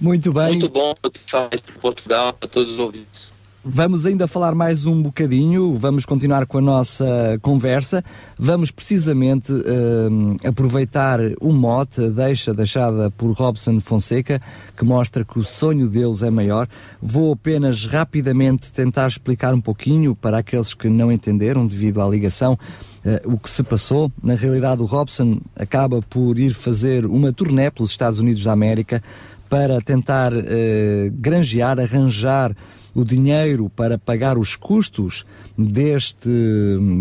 Muito 0.00 0.32
bem. 0.32 0.58
Muito 0.58 0.68
bom 0.68 0.94
falar 1.30 1.50
isso 1.52 1.64
para 1.64 1.80
Portugal, 1.80 2.32
para 2.34 2.48
todos 2.48 2.72
os 2.72 2.78
ouvintes. 2.78 3.36
Vamos 3.68 4.06
ainda 4.06 4.28
falar 4.28 4.54
mais 4.54 4.86
um 4.86 5.02
bocadinho, 5.02 5.76
vamos 5.76 6.06
continuar 6.06 6.46
com 6.46 6.58
a 6.58 6.60
nossa 6.60 7.36
conversa. 7.42 8.04
Vamos 8.38 8.70
precisamente 8.70 9.50
uh, 9.50 10.48
aproveitar 10.48 11.18
o 11.40 11.52
mote, 11.52 12.04
a 12.04 12.08
deixa 12.08 12.54
deixada 12.54 13.10
por 13.10 13.32
Robson 13.32 13.80
Fonseca, 13.80 14.40
que 14.76 14.84
mostra 14.84 15.24
que 15.24 15.36
o 15.40 15.42
sonho 15.42 15.88
deles 15.88 16.22
é 16.22 16.30
maior. 16.30 16.68
Vou 17.02 17.32
apenas 17.32 17.86
rapidamente 17.86 18.70
tentar 18.70 19.08
explicar 19.08 19.52
um 19.52 19.60
pouquinho 19.60 20.14
para 20.14 20.38
aqueles 20.38 20.72
que 20.72 20.88
não 20.88 21.10
entenderam 21.10 21.66
devido 21.66 22.00
à 22.00 22.08
ligação. 22.08 22.56
Uh, 23.04 23.34
o 23.34 23.38
que 23.38 23.50
se 23.50 23.64
passou. 23.64 24.12
Na 24.22 24.34
realidade, 24.34 24.80
o 24.80 24.84
Robson 24.84 25.40
acaba 25.56 26.00
por 26.02 26.38
ir 26.38 26.54
fazer 26.54 27.04
uma 27.04 27.32
turnê 27.32 27.68
pelos 27.70 27.90
Estados 27.90 28.20
Unidos 28.20 28.44
da 28.44 28.52
América 28.52 29.02
para 29.48 29.80
tentar 29.80 30.32
uh, 30.32 30.40
granjear, 31.12 31.78
arranjar 31.78 32.54
o 32.94 33.04
dinheiro 33.04 33.68
para 33.68 33.98
pagar 33.98 34.38
os 34.38 34.56
custos 34.56 35.26
deste, 35.56 36.30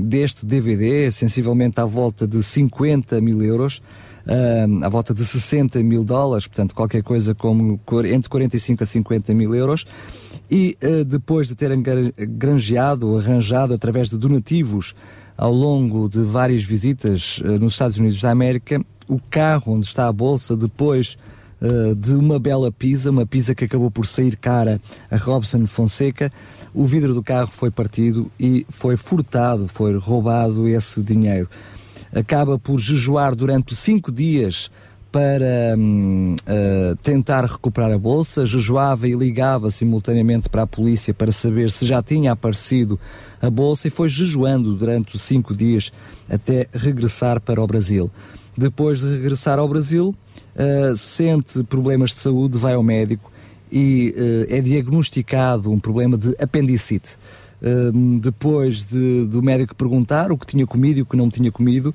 deste 0.03 0.45
DVD, 0.45 1.09
sensivelmente 1.09 1.79
à 1.79 1.85
volta 1.85 2.27
de 2.27 2.43
50 2.43 3.21
mil 3.21 3.41
euros, 3.41 3.81
uh, 4.27 4.83
à 4.83 4.89
volta 4.89 5.13
de 5.13 5.23
60 5.23 5.81
mil 5.81 6.03
dólares, 6.03 6.47
portanto 6.47 6.75
qualquer 6.75 7.01
coisa 7.01 7.33
como 7.33 7.79
entre 8.05 8.29
45 8.29 8.83
a 8.83 8.85
50 8.85 9.33
mil 9.33 9.55
euros, 9.55 9.87
e 10.51 10.77
uh, 10.83 11.05
depois 11.05 11.47
de 11.47 11.55
terem 11.55 11.81
granjeado, 11.81 13.17
arranjado 13.17 13.73
através 13.73 14.09
de 14.09 14.17
donativos 14.17 14.93
ao 15.37 15.53
longo 15.53 16.09
de 16.09 16.21
várias 16.21 16.63
visitas 16.63 17.39
uh, 17.39 17.57
nos 17.57 17.73
Estados 17.73 17.97
Unidos 17.97 18.21
da 18.21 18.31
América, 18.31 18.83
o 19.07 19.19
carro 19.29 19.73
onde 19.73 19.85
está 19.85 20.07
a 20.07 20.11
bolsa 20.11 20.57
depois 20.57 21.17
uh, 21.61 21.95
de 21.95 22.13
uma 22.13 22.39
bela 22.39 22.71
pizza, 22.71 23.11
uma 23.11 23.25
pizza 23.25 23.53
que 23.55 23.65
acabou 23.65 23.91
por 23.91 24.05
sair 24.05 24.35
cara 24.35 24.81
a 25.09 25.17
Robson 25.17 25.65
Fonseca, 25.67 26.31
o 26.73 26.85
vidro 26.85 27.13
do 27.13 27.23
carro 27.23 27.51
foi 27.51 27.71
partido 27.71 28.31
e 28.39 28.65
foi 28.69 28.97
furtado, 28.97 29.67
foi 29.67 29.97
roubado 29.97 30.67
esse 30.67 31.01
dinheiro. 31.01 31.49
Acaba 32.13 32.57
por 32.57 32.79
jejuar 32.79 33.35
durante 33.35 33.75
cinco 33.75 34.11
dias 34.11 34.69
para 35.15 35.77
uh, 35.77 36.95
tentar 37.01 37.45
recuperar 37.45 37.89
a 37.89 37.97
bolsa, 37.97 38.45
jejuava 38.45 39.07
e 39.07 39.13
ligava 39.13 39.71
simultaneamente 39.71 40.49
para 40.49 40.63
a 40.63 40.67
polícia 40.67 41.13
para 41.13 41.31
saber 41.31 41.71
se 41.71 41.85
já 41.85 42.03
tinha 42.03 42.33
aparecido 42.33 42.99
a 43.41 43.49
bolsa 43.49 43.87
e 43.87 43.91
foi 43.91 44.09
jejuando 44.09 44.75
durante 44.75 45.17
cinco 45.17 45.55
dias 45.55 45.89
até 46.29 46.67
regressar 46.73 47.39
para 47.39 47.63
o 47.63 47.65
Brasil. 47.65 48.11
Depois 48.57 48.99
de 48.99 49.07
regressar 49.07 49.57
ao 49.57 49.69
Brasil, 49.69 50.13
uh, 50.55 50.95
sente 50.95 51.63
problemas 51.63 52.11
de 52.11 52.17
saúde, 52.17 52.57
vai 52.57 52.73
ao 52.73 52.83
médico 52.83 53.31
e 53.71 54.13
uh, 54.17 54.53
é 54.53 54.61
diagnosticado 54.61 55.71
um 55.71 55.79
problema 55.79 56.17
de 56.17 56.35
apendicite. 56.39 57.17
Uh, 57.61 58.19
depois 58.19 58.83
de, 58.83 59.25
do 59.25 59.41
médico 59.41 59.75
perguntar 59.75 60.31
o 60.31 60.37
que 60.37 60.45
tinha 60.45 60.65
comido 60.65 60.99
e 60.99 61.01
o 61.01 61.05
que 61.05 61.17
não 61.17 61.29
tinha 61.29 61.51
comido, 61.51 61.93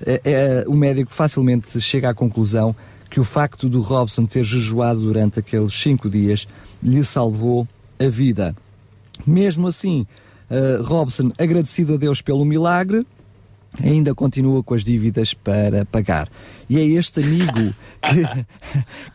é, 0.00 0.64
o 0.68 0.74
médico 0.74 1.12
facilmente 1.12 1.80
chega 1.80 2.08
à 2.10 2.14
conclusão 2.14 2.74
que 3.10 3.18
o 3.18 3.24
facto 3.24 3.68
do 3.68 3.80
Robson 3.80 4.26
ter 4.26 4.44
jejuado 4.44 5.00
durante 5.00 5.40
aqueles 5.40 5.74
cinco 5.74 6.08
dias 6.08 6.46
lhe 6.80 7.02
salvou 7.02 7.66
a 7.98 8.08
vida. 8.08 8.54
Mesmo 9.26 9.66
assim, 9.66 10.06
Robson, 10.84 11.32
agradecido 11.36 11.94
a 11.94 11.96
Deus 11.96 12.22
pelo 12.22 12.44
milagre, 12.44 13.04
ainda 13.82 14.14
continua 14.14 14.62
com 14.62 14.74
as 14.74 14.82
dívidas 14.82 15.34
para 15.34 15.84
pagar. 15.84 16.28
E 16.68 16.78
é 16.78 16.84
este 16.84 17.22
amigo 17.22 17.74
que, 18.02 18.46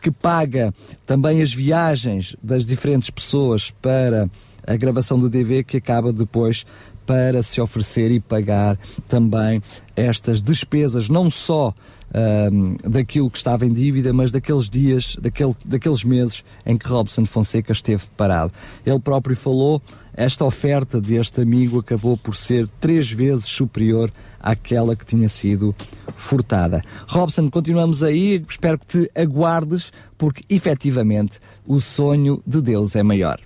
que 0.02 0.10
paga 0.10 0.72
também 1.06 1.42
as 1.42 1.52
viagens 1.52 2.36
das 2.42 2.66
diferentes 2.66 3.10
pessoas 3.10 3.70
para 3.82 4.30
a 4.66 4.76
gravação 4.76 5.18
do 5.18 5.28
DV 5.28 5.64
que 5.64 5.76
acaba 5.76 6.12
depois 6.12 6.64
para 7.06 7.42
se 7.42 7.60
oferecer 7.60 8.10
e 8.10 8.20
pagar 8.20 8.78
também 9.08 9.62
estas 9.96 10.42
despesas, 10.42 11.08
não 11.08 11.30
só 11.30 11.72
um, 12.14 12.76
daquilo 12.88 13.30
que 13.30 13.38
estava 13.38 13.66
em 13.66 13.72
dívida, 13.72 14.12
mas 14.12 14.30
daqueles 14.30 14.68
dias, 14.68 15.16
daquele, 15.20 15.54
daqueles 15.64 16.04
meses 16.04 16.44
em 16.64 16.76
que 16.76 16.88
Robson 16.88 17.26
Fonseca 17.26 17.72
esteve 17.72 18.04
parado. 18.16 18.52
Ele 18.86 18.98
próprio 18.98 19.36
falou, 19.36 19.82
esta 20.14 20.44
oferta 20.44 21.00
deste 21.00 21.40
amigo 21.40 21.80
acabou 21.80 22.16
por 22.16 22.36
ser 22.36 22.68
três 22.80 23.10
vezes 23.10 23.46
superior 23.46 24.12
àquela 24.38 24.94
que 24.94 25.04
tinha 25.04 25.28
sido 25.28 25.74
furtada. 26.14 26.82
Robson, 27.08 27.50
continuamos 27.50 28.02
aí, 28.02 28.44
espero 28.48 28.78
que 28.78 28.86
te 28.86 29.10
aguardes, 29.14 29.92
porque 30.16 30.44
efetivamente 30.48 31.40
o 31.66 31.80
sonho 31.80 32.42
de 32.46 32.60
Deus 32.60 32.94
é 32.94 33.02
maior. 33.02 33.40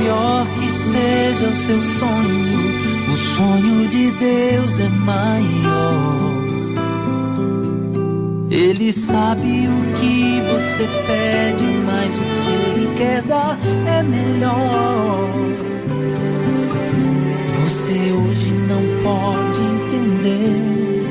Maior 0.00 0.46
que 0.58 0.70
seja 0.70 1.48
o 1.48 1.56
seu 1.56 1.82
sonho, 1.82 3.12
o 3.12 3.16
sonho 3.16 3.88
de 3.88 4.10
Deus 4.12 4.80
é 4.80 4.88
maior. 4.88 6.30
Ele 8.50 8.92
sabe 8.92 9.68
o 9.68 9.98
que 9.98 10.40
você 10.52 10.88
pede, 11.06 11.64
mas 11.86 12.16
o 12.16 12.20
que 12.20 12.50
ele 12.70 12.94
quer 12.96 13.22
dar 13.22 13.58
é 13.86 14.02
melhor. 14.02 15.28
Você 17.64 17.92
hoje 17.92 18.50
não 18.68 18.82
pode 19.04 19.60
entender, 19.60 21.04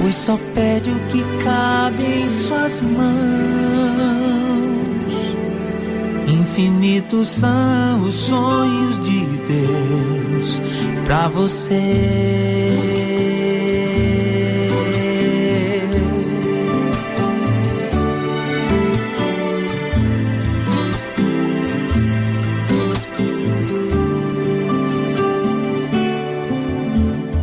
pois 0.00 0.14
só 0.14 0.38
pede 0.54 0.90
o 0.90 0.98
que 1.10 1.22
cabe 1.44 2.02
em 2.02 2.30
suas 2.30 2.80
mãos. 2.80 4.43
Infinitos 6.34 7.28
são 7.28 8.02
os 8.02 8.14
sonhos 8.14 8.98
de 8.98 9.20
Deus 9.24 10.60
para 11.04 11.28
você. 11.28 11.74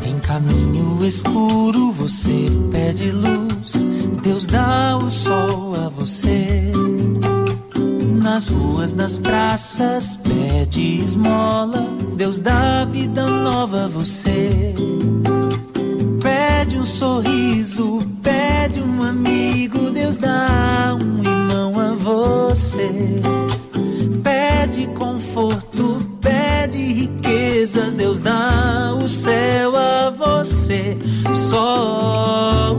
Em 0.05 0.19
caminho 0.19 1.05
escuro 1.05 1.93
você 1.93 2.49
pede 2.71 3.09
luz, 3.09 3.85
Deus 4.21 4.45
dá 4.47 4.97
o 4.97 5.09
sol 5.09 5.75
a 5.75 5.87
você 5.87 6.71
nas 8.21 8.47
ruas, 8.47 8.93
nas 8.93 9.17
praças, 9.17 10.15
pede 10.17 11.01
esmola. 11.01 11.83
Deus 12.15 12.37
dá 12.37 12.85
vida 12.85 13.25
nova 13.25 13.85
a 13.85 13.87
você. 13.87 14.73
Pede 16.21 16.77
um 16.77 16.83
sorriso, 16.83 17.99
pede 18.21 18.79
um 18.79 19.01
amigo. 19.03 19.89
Deus 19.89 20.17
dá 20.19 20.97
um 21.01 21.19
irmão 21.19 21.79
a 21.79 21.93
você. 21.95 22.89
Pede 24.23 24.87
conforto, 24.89 25.99
pede 26.21 26.77
riquezas. 26.77 27.95
Deus 27.95 28.19
dá 28.19 28.95
o 29.03 29.09
céu 29.09 29.75
a 29.75 30.11
você. 30.11 30.95
Só 31.49 32.75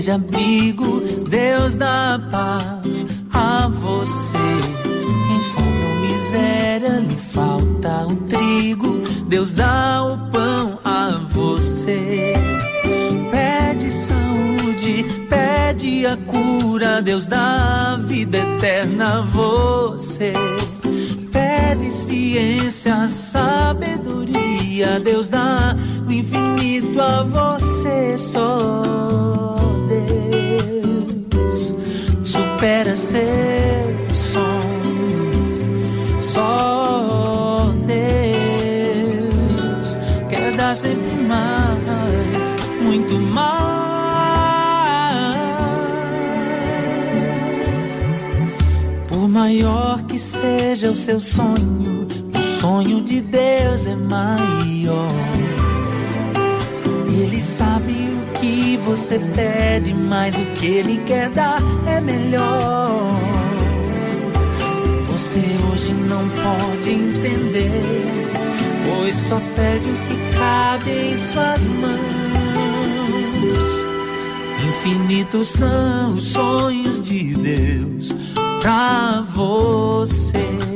pede 0.00 0.10
abrigo, 0.12 1.00
Deus 1.28 1.74
dá 1.74 2.18
paz 2.30 3.06
a 3.30 3.68
você. 3.68 4.38
Em 4.38 5.42
fome 5.42 5.84
ou 5.84 5.94
miséria 6.08 7.00
lhe 7.00 7.16
falta 7.16 8.06
o 8.06 8.16
trigo, 8.16 9.02
Deus 9.26 9.52
dá 9.52 10.02
o 10.02 10.16
pão 10.30 10.78
a 10.84 11.20
você. 11.28 12.32
Pede 13.30 13.90
saúde, 13.90 15.04
pede 15.28 16.06
a 16.06 16.16
cura, 16.16 17.02
Deus 17.02 17.26
dá 17.26 17.98
vida 18.02 18.38
eterna 18.38 19.18
a 19.18 19.22
você. 19.22 20.32
Pede 21.30 21.90
ciência, 21.90 23.06
sabedoria, 23.06 24.98
Deus 24.98 25.28
dá 25.28 25.76
o 26.08 26.10
infinito 26.10 26.98
a 26.98 27.22
você. 27.22 28.16
Só 28.16 29.20
supera 32.60 32.94
seus 32.94 34.18
sonhos. 34.18 35.64
Só 36.20 37.72
Deus 37.86 39.18
quer 40.28 40.54
dar 40.56 40.76
sempre 40.76 41.16
mais, 41.26 42.56
muito 42.82 43.14
mais. 43.14 43.80
maior 49.28 50.02
que 50.06 50.18
seja 50.18 50.90
o 50.90 50.96
seu 50.96 51.20
sonho, 51.20 52.06
o 52.34 52.60
sonho 52.60 53.00
de 53.00 53.20
Deus 53.20 53.86
é 53.86 53.94
maior. 53.94 55.14
Ele 57.06 57.40
sabe 57.40 57.92
o 57.92 58.19
que 58.40 58.78
você 58.78 59.18
pede, 59.34 59.92
mas 59.92 60.34
o 60.34 60.44
que 60.54 60.66
ele 60.66 61.02
quer 61.06 61.28
dar 61.30 61.60
é 61.86 62.00
melhor. 62.00 63.20
Você 65.08 65.40
hoje 65.70 65.92
não 65.92 66.28
pode 66.30 66.90
entender, 66.90 67.82
pois 68.84 69.14
só 69.14 69.40
pede 69.54 69.88
o 69.88 69.96
que 70.06 70.38
cabe 70.38 70.90
em 70.90 71.16
suas 71.16 71.68
mãos. 71.68 72.20
Infinitos 74.68 75.50
são 75.50 76.16
os 76.16 76.24
sonhos 76.24 77.02
de 77.02 77.34
Deus 77.34 78.14
pra 78.62 79.22
você. 79.34 80.69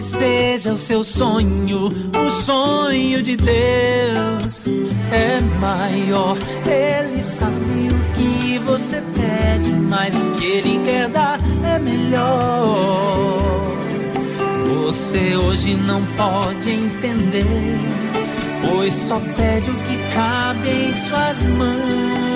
Seja 0.00 0.72
o 0.72 0.78
seu 0.78 1.04
sonho, 1.04 1.88
o 1.88 2.30
sonho 2.42 3.22
de 3.22 3.36
Deus 3.36 4.66
é 5.12 5.40
maior. 5.60 6.36
Ele 6.66 7.22
sabe 7.22 7.88
o 7.90 8.14
que 8.14 8.58
você 8.60 9.02
pede, 9.14 9.70
mas 9.70 10.14
o 10.14 10.30
que 10.38 10.44
ele 10.44 10.80
quer 10.84 11.08
dar 11.08 11.38
é 11.64 11.78
melhor. 11.78 13.40
Você 14.84 15.36
hoje 15.36 15.76
não 15.76 16.04
pode 16.16 16.70
entender, 16.70 17.44
pois 18.68 18.94
só 18.94 19.20
pede 19.36 19.70
o 19.70 19.74
que 19.74 19.98
cabe 20.14 20.68
em 20.68 20.94
suas 20.94 21.44
mãos. 21.44 22.29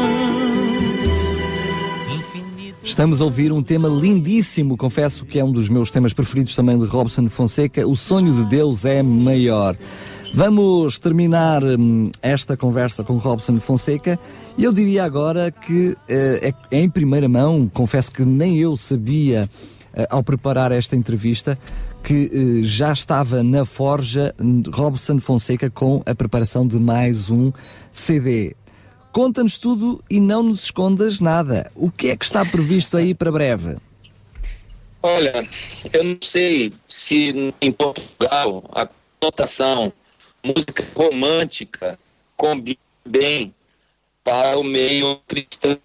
Estamos 2.94 3.20
a 3.20 3.24
ouvir 3.24 3.50
um 3.50 3.60
tema 3.60 3.88
lindíssimo, 3.88 4.76
confesso 4.76 5.26
que 5.26 5.40
é 5.40 5.44
um 5.44 5.50
dos 5.50 5.68
meus 5.68 5.90
temas 5.90 6.12
preferidos 6.12 6.54
também 6.54 6.78
de 6.78 6.84
Robson 6.84 7.28
Fonseca. 7.28 7.84
O 7.84 7.96
sonho 7.96 8.32
de 8.32 8.46
Deus 8.46 8.84
é 8.84 9.02
maior. 9.02 9.76
Vamos 10.32 11.00
terminar 11.00 11.64
hum, 11.64 12.12
esta 12.22 12.56
conversa 12.56 13.02
com 13.02 13.18
Robson 13.18 13.58
Fonseca 13.58 14.16
e 14.56 14.62
eu 14.62 14.72
diria 14.72 15.02
agora 15.02 15.50
que 15.50 15.96
eh, 16.08 16.52
é, 16.70 16.76
é, 16.76 16.82
em 16.82 16.88
primeira 16.88 17.28
mão, 17.28 17.68
confesso 17.74 18.12
que 18.12 18.24
nem 18.24 18.60
eu 18.60 18.76
sabia 18.76 19.50
eh, 19.92 20.06
ao 20.08 20.22
preparar 20.22 20.70
esta 20.70 20.94
entrevista 20.94 21.58
que 22.00 22.30
eh, 22.32 22.62
já 22.62 22.92
estava 22.92 23.42
na 23.42 23.64
forja 23.64 24.32
Robson 24.72 25.18
Fonseca 25.18 25.68
com 25.68 26.00
a 26.06 26.14
preparação 26.14 26.64
de 26.64 26.78
mais 26.78 27.28
um 27.28 27.50
CD. 27.90 28.54
Conta-nos 29.14 29.58
tudo 29.58 30.02
e 30.10 30.18
não 30.18 30.42
nos 30.42 30.64
escondas 30.64 31.20
nada. 31.20 31.70
O 31.76 31.88
que 31.88 32.08
é 32.08 32.16
que 32.16 32.24
está 32.24 32.44
previsto 32.44 32.96
aí 32.96 33.14
para 33.14 33.30
breve? 33.30 33.76
Olha, 35.00 35.48
eu 35.92 36.02
não 36.02 36.18
sei 36.20 36.72
se 36.88 37.54
em 37.60 37.70
Portugal 37.70 38.64
a 38.72 38.88
conotação 39.20 39.92
música 40.42 40.84
romântica 40.96 41.96
combina 42.36 42.76
bem 43.06 43.54
para 44.24 44.58
o 44.58 44.64
meio 44.64 45.20
cristão. 45.28 45.78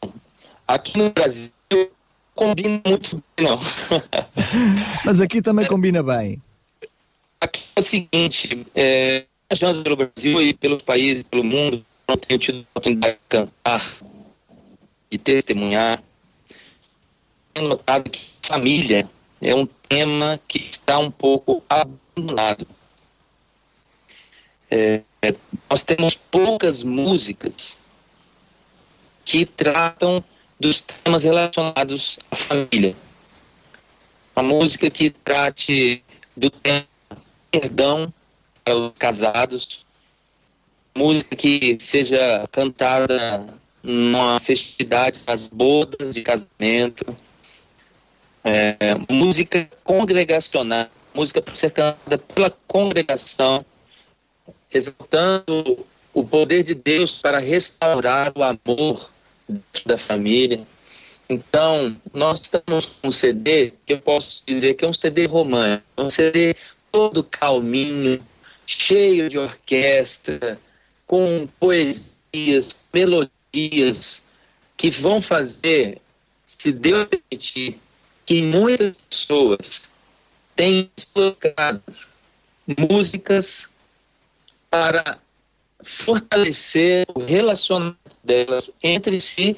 Aqui 0.68 0.98
no 0.98 1.12
Brasil 1.12 1.52
combina 2.34 2.82
muito 2.84 3.24
bem, 3.38 3.46
não. 3.46 3.60
Mas 5.06 5.22
aqui 5.22 5.40
também 5.40 5.68
combina 5.68 6.02
bem. 6.02 6.42
Aqui 7.40 7.62
é 7.76 7.80
o 7.80 7.84
seguinte, 7.84 8.66
é, 8.74 9.26
viajando 9.52 9.84
pelo 9.84 9.98
Brasil 9.98 10.42
e 10.42 10.52
pelos 10.52 10.82
países, 10.82 11.22
pelo 11.30 11.44
mundo, 11.44 11.86
não 12.10 12.18
tenho 12.18 12.40
tido 12.40 12.58
a 12.58 12.62
oportunidade 12.62 13.14
de 13.14 13.20
cantar 13.30 13.98
e 15.12 15.18
testemunhar, 15.18 16.02
tenho 17.54 17.68
notado 17.68 18.10
que 18.10 18.20
família 18.48 19.08
é 19.40 19.54
um 19.54 19.66
tema 19.88 20.40
que 20.48 20.70
está 20.72 20.98
um 20.98 21.12
pouco 21.12 21.64
abandonado. 21.70 22.68
É, 24.72 25.02
é, 25.22 25.36
nós 25.70 25.84
temos 25.84 26.16
poucas 26.32 26.84
músicas 26.84 27.78
que 29.24 29.46
tratam 29.46 30.24
dos 30.60 30.82
temas 30.82 31.24
relacionados 31.24 32.20
à 32.32 32.36
família. 32.36 32.96
Uma 34.36 34.44
música 34.44 34.90
que 34.90 35.12
trate 35.12 36.04
do 36.36 36.50
tema 36.50 36.88
perdão 37.52 38.14
para 38.64 38.76
os 38.76 38.94
casados, 38.98 39.86
música 41.00 41.34
que 41.34 41.78
seja 41.80 42.46
cantada 42.52 43.46
numa 43.82 44.38
festividade, 44.42 45.22
nas 45.26 45.48
bodas 45.48 46.14
de 46.14 46.22
casamento, 46.22 47.16
é, 48.44 48.76
música 49.10 49.70
congregacional, 49.82 50.90
música 51.14 51.42
para 51.42 51.56
ser 51.56 51.72
cantada 51.72 52.18
pela 52.18 52.50
congregação, 52.68 53.64
exaltando 54.70 55.86
o 56.14 56.26
poder 56.26 56.64
de 56.64 56.76
Deus 56.76 57.18
para 57.22 57.40
restaurar 57.40 58.34
o 58.36 58.44
amor 58.44 59.10
da 59.86 59.98
família. 59.98 60.68
Então, 61.30 61.96
nós 62.14 62.42
estamos 62.42 62.86
com 62.86 63.08
um 63.08 63.12
CD 63.12 63.72
que 63.86 63.94
eu 63.94 64.02
posso 64.02 64.44
dizer 64.46 64.74
que 64.74 64.84
é 64.84 64.88
um 64.88 64.94
CD 64.94 65.28
romântico, 65.28 65.86
um 65.98 66.10
CD 66.10 66.58
todo 66.92 67.24
calminho, 67.24 68.22
cheio 68.66 69.30
de 69.30 69.38
orquestra, 69.38 70.60
com 71.10 71.50
poesias, 71.60 72.76
melodias 72.94 74.22
que 74.78 74.92
vão 74.92 75.20
fazer, 75.20 76.00
se 76.46 76.72
Deus 76.72 77.08
permitir, 77.08 77.80
que 78.28 78.44
muitas 78.44 78.96
pessoas 79.10 79.90
tenham 80.56 80.82
em 80.82 80.92
suas 80.96 81.36
casas 81.56 82.08
músicas 82.78 83.68
para 84.70 85.18
fortalecer 86.06 87.08
o 87.16 87.22
relacionamento 87.22 87.98
delas 88.24 88.70
entre 88.84 89.20
si 89.20 89.58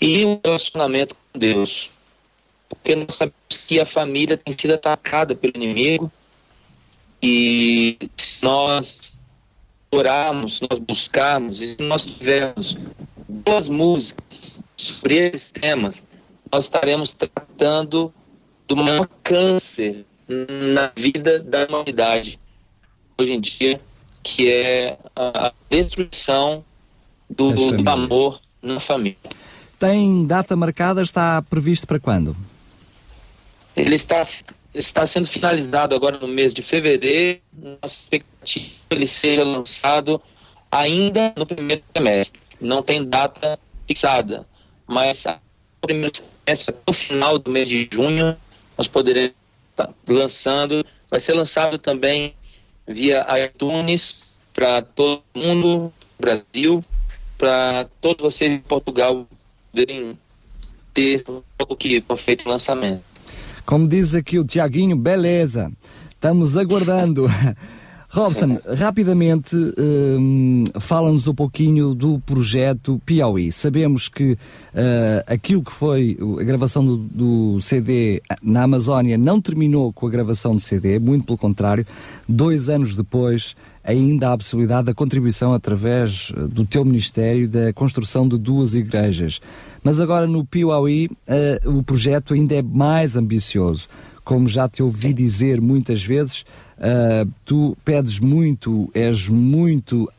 e 0.00 0.24
o 0.24 0.40
relacionamento 0.44 1.14
com 1.14 1.38
Deus. 1.38 1.88
Porque 2.68 2.96
nós 2.96 3.14
sabemos 3.14 3.66
que 3.68 3.78
a 3.78 3.86
família 3.86 4.36
tem 4.36 4.58
sido 4.58 4.74
atacada 4.74 5.36
pelo 5.36 5.52
inimigo 5.54 6.10
e 7.22 7.96
nós 8.42 9.16
orarmos, 9.96 10.60
nós 10.68 10.78
buscarmos, 10.78 11.60
e 11.60 11.76
se 11.76 11.82
nós 11.82 12.04
tivermos 12.04 12.76
boas 13.28 13.68
músicas 13.68 14.60
sobre 14.76 15.28
esses 15.28 15.50
temas, 15.52 16.02
nós 16.52 16.64
estaremos 16.64 17.12
tratando 17.12 18.12
do 18.68 18.76
maior 18.76 19.08
câncer 19.22 20.04
na 20.28 20.92
vida 20.96 21.38
da 21.38 21.66
humanidade 21.66 22.38
hoje 23.18 23.32
em 23.32 23.40
dia, 23.40 23.80
que 24.22 24.50
é 24.50 24.98
a 25.14 25.52
destruição 25.70 26.64
do, 27.30 27.52
do 27.52 27.88
amor 27.88 28.40
na 28.60 28.80
família. 28.80 29.18
Tem 29.78 30.26
data 30.26 30.56
marcada? 30.56 31.02
Está 31.02 31.42
previsto 31.42 31.86
para 31.86 32.00
quando? 32.00 32.36
Ele 33.74 33.94
está 33.94 34.26
está 34.78 35.06
sendo 35.06 35.26
finalizado 35.26 35.94
agora 35.94 36.18
no 36.18 36.28
mês 36.28 36.52
de 36.52 36.62
fevereiro. 36.62 37.40
Nossa 37.52 37.96
expectativa 37.96 38.66
é 38.90 38.94
ele 38.94 39.06
seja 39.06 39.42
lançado 39.42 40.20
ainda 40.70 41.32
no 41.36 41.46
primeiro 41.46 41.82
semestre. 41.94 42.40
Não 42.60 42.82
tem 42.82 43.04
data 43.04 43.58
fixada, 43.86 44.46
mas 44.86 45.24
no 45.24 45.40
primeiro 45.80 46.16
semestre, 46.16 46.74
até 46.74 46.92
final 46.92 47.38
do 47.38 47.50
mês 47.50 47.68
de 47.68 47.88
junho, 47.90 48.36
nós 48.76 48.86
poderemos 48.86 49.34
estar 49.70 49.92
lançando. 50.06 50.84
Vai 51.10 51.20
ser 51.20 51.32
lançado 51.32 51.78
também 51.78 52.34
via 52.86 53.26
iTunes 53.44 54.22
para 54.52 54.82
todo 54.82 55.22
mundo, 55.34 55.92
Brasil, 56.18 56.84
para 57.36 57.88
todos 58.00 58.22
vocês 58.22 58.50
em 58.50 58.58
Portugal 58.58 59.26
poderem 59.70 60.18
ter 60.94 61.24
o 61.28 61.76
que 61.76 62.00
foi 62.00 62.16
feito 62.16 62.46
o 62.46 62.48
lançamento. 62.48 63.15
Como 63.66 63.88
diz 63.88 64.14
aqui 64.14 64.38
o 64.38 64.44
Tiaguinho, 64.44 64.96
beleza. 64.96 65.72
Estamos 66.08 66.56
aguardando. 66.56 67.26
Robson, 68.08 68.60
rapidamente 68.78 69.56
um, 69.76 70.62
fala-nos 70.78 71.26
um 71.26 71.34
pouquinho 71.34 71.92
do 71.92 72.20
projeto 72.20 73.02
Piauí. 73.04 73.50
Sabemos 73.50 74.08
que 74.08 74.32
uh, 74.32 74.38
aquilo 75.26 75.64
que 75.64 75.72
foi 75.72 76.16
a 76.40 76.44
gravação 76.44 76.86
do, 76.86 76.96
do, 76.96 77.60
CD 77.60 78.22
na 78.40 78.62
Amazónia 78.62 79.18
não 79.18 79.40
terminou 79.40 79.92
com 79.92 80.06
a 80.06 80.10
gravação 80.10 80.54
do 80.54 80.60
CD, 80.60 81.00
muito 81.00 81.26
pelo 81.26 81.36
contrário. 81.36 81.84
Dois 82.28 82.70
anos 82.70 82.94
depois 82.94 83.56
ainda 83.86 84.28
há 84.28 84.32
a 84.32 84.38
possibilidade 84.38 84.86
da 84.86 84.94
contribuição 84.94 85.54
através 85.54 86.32
eh, 86.36 86.46
do 86.48 86.66
teu 86.66 86.84
ministério 86.84 87.48
da 87.48 87.72
construção 87.72 88.28
de 88.28 88.36
duas 88.36 88.74
igrejas. 88.74 89.40
Mas 89.82 90.00
agora 90.00 90.26
no 90.26 90.44
Piauí 90.44 91.06
uh, 91.06 91.78
o 91.78 91.82
projeto 91.82 92.34
ainda 92.34 92.56
é 92.56 92.62
mais 92.62 93.16
ambicioso. 93.16 93.86
Como 94.24 94.48
já 94.48 94.68
te 94.68 94.82
ouvi 94.82 95.12
dizer 95.12 95.60
muitas 95.60 96.04
vezes, 96.04 96.40
uh, 96.78 97.30
tu 97.44 97.76
pedes 97.84 98.18
muito, 98.18 98.90
és 98.92 99.28
muito 99.28 100.10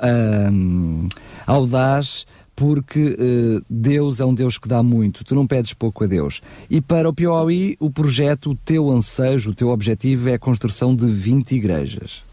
audaz 1.45 2.25
porque 2.55 2.99
uh, 3.19 3.63
Deus 3.69 4.19
é 4.19 4.25
um 4.25 4.33
Deus 4.33 4.57
que 4.57 4.67
dá 4.67 4.81
muito, 4.81 5.23
tu 5.23 5.35
não 5.35 5.45
pedes 5.45 5.73
pouco 5.73 6.05
a 6.05 6.07
Deus. 6.07 6.41
E 6.69 6.81
para 6.81 7.07
o 7.07 7.13
Piauí, 7.13 7.77
o 7.79 7.91
projeto, 7.91 8.51
o 8.51 8.55
teu 8.55 8.89
ansejo, 8.89 9.51
o 9.51 9.53
teu 9.53 9.67
objetivo 9.67 10.29
é 10.29 10.33
a 10.33 10.39
construção 10.39 10.95
de 10.95 11.05
20 11.05 11.51
igrejas. 11.51 12.26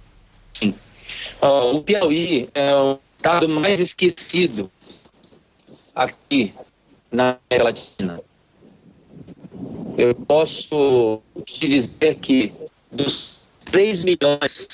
Uh, 1.42 1.76
o 1.76 1.82
Piauí 1.82 2.48
é 2.54 2.74
o 2.74 2.98
estado 3.16 3.48
mais 3.48 3.80
esquecido 3.80 4.70
aqui 5.94 6.54
na 7.10 7.38
América 7.50 7.64
Latina. 7.64 8.20
Eu 9.96 10.14
posso 10.14 11.22
te 11.44 11.68
dizer 11.68 12.16
que 12.16 12.52
dos 12.90 13.38
3 13.66 14.04
milhões 14.04 14.68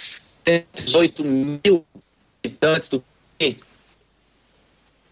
e 0.46 0.62
118 0.74 1.24
mil 1.24 1.84
habitantes 2.42 2.88
do 2.88 3.04
Piauí, 3.38 3.60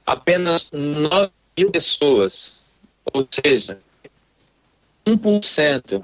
apenas 0.07 0.68
9 0.72 1.30
mil 1.57 1.70
pessoas, 1.70 2.57
ou 3.12 3.26
seja, 3.30 3.80
1% 5.07 6.03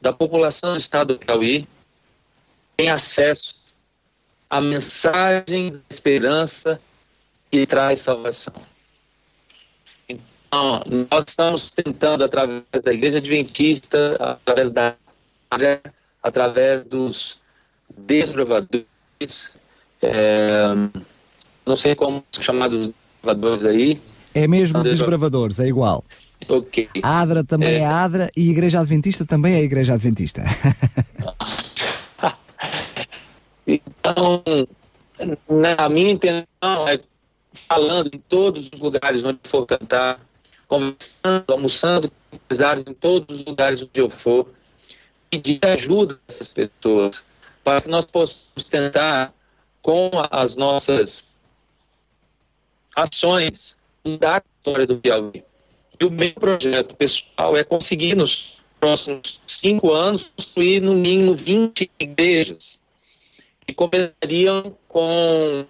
da 0.00 0.12
população 0.12 0.72
do 0.72 0.78
estado 0.78 1.14
do 1.14 1.18
Piauí 1.18 1.68
tem 2.76 2.90
acesso 2.90 3.60
à 4.50 4.60
mensagem 4.60 5.70
da 5.70 5.80
esperança 5.88 6.80
que 7.50 7.64
traz 7.66 8.02
salvação. 8.02 8.54
Então, 10.08 10.82
nós 11.08 11.24
estamos 11.28 11.70
tentando, 11.70 12.24
através 12.24 12.64
da 12.84 12.92
Igreja 12.92 13.18
Adventista, 13.18 14.16
através 14.44 14.70
da 14.70 14.96
área, 15.48 15.80
através 16.20 16.84
dos 16.84 17.38
desbravadores, 17.96 18.86
é, 20.02 20.74
não 21.64 21.76
sei 21.76 21.94
como 21.94 22.24
são 22.32 22.42
chamados 22.42 22.90
desbravadores 23.22 23.64
aí. 23.64 24.00
É 24.34 24.48
mesmo 24.48 24.82
desbravadores, 24.82 25.60
é 25.60 25.68
igual. 25.68 26.04
Ok. 26.48 26.88
A 27.02 27.20
ADRA 27.20 27.44
também 27.44 27.74
é... 27.74 27.78
é 27.78 27.86
ADRA 27.86 28.30
e 28.36 28.48
a 28.48 28.50
Igreja 28.50 28.80
Adventista 28.80 29.24
também 29.24 29.54
é 29.54 29.58
a 29.58 29.62
Igreja 29.62 29.94
Adventista. 29.94 30.42
então, 33.66 34.42
a 35.78 35.88
minha 35.88 36.10
intenção 36.10 36.88
é 36.88 37.00
falando 37.68 38.10
em 38.14 38.18
todos 38.18 38.68
os 38.72 38.80
lugares 38.80 39.24
onde 39.24 39.40
for 39.48 39.66
cantar, 39.66 40.20
conversando, 40.68 41.44
almoçando 41.48 42.12
empresários 42.32 42.86
em 42.86 42.94
todos 42.94 43.40
os 43.40 43.44
lugares 43.44 43.82
onde 43.82 43.90
eu 43.94 44.10
for, 44.10 44.48
pedir 45.28 45.58
ajuda 45.64 46.18
dessas 46.26 46.52
pessoas, 46.52 47.22
para 47.62 47.82
que 47.82 47.88
nós 47.88 48.06
possamos 48.06 48.68
tentar, 48.68 49.32
com 49.82 50.10
as 50.30 50.56
nossas 50.56 51.38
ações, 52.96 53.76
mudar 54.04 54.36
a 54.36 54.58
história 54.58 54.86
do 54.86 54.98
Piauí. 54.98 55.44
E 55.98 56.04
o 56.04 56.10
meu 56.10 56.32
projeto 56.32 56.94
pessoal 56.96 57.56
é 57.56 57.64
conseguir 57.64 58.14
nos 58.14 58.58
próximos 58.78 59.38
cinco 59.46 59.92
anos 59.92 60.30
construir 60.34 60.80
no 60.80 60.94
mínimo 60.94 61.34
20 61.34 61.90
igrejas. 61.98 62.79
E 63.70 63.72
começariam 63.72 64.76
com 64.88 65.64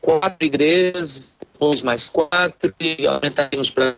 quatro 0.00 0.46
igrejas, 0.46 1.36
depois 1.40 1.82
mais 1.82 2.08
quatro, 2.08 2.72
e 2.78 3.04
aumentaríamos 3.04 3.68
para 3.68 3.96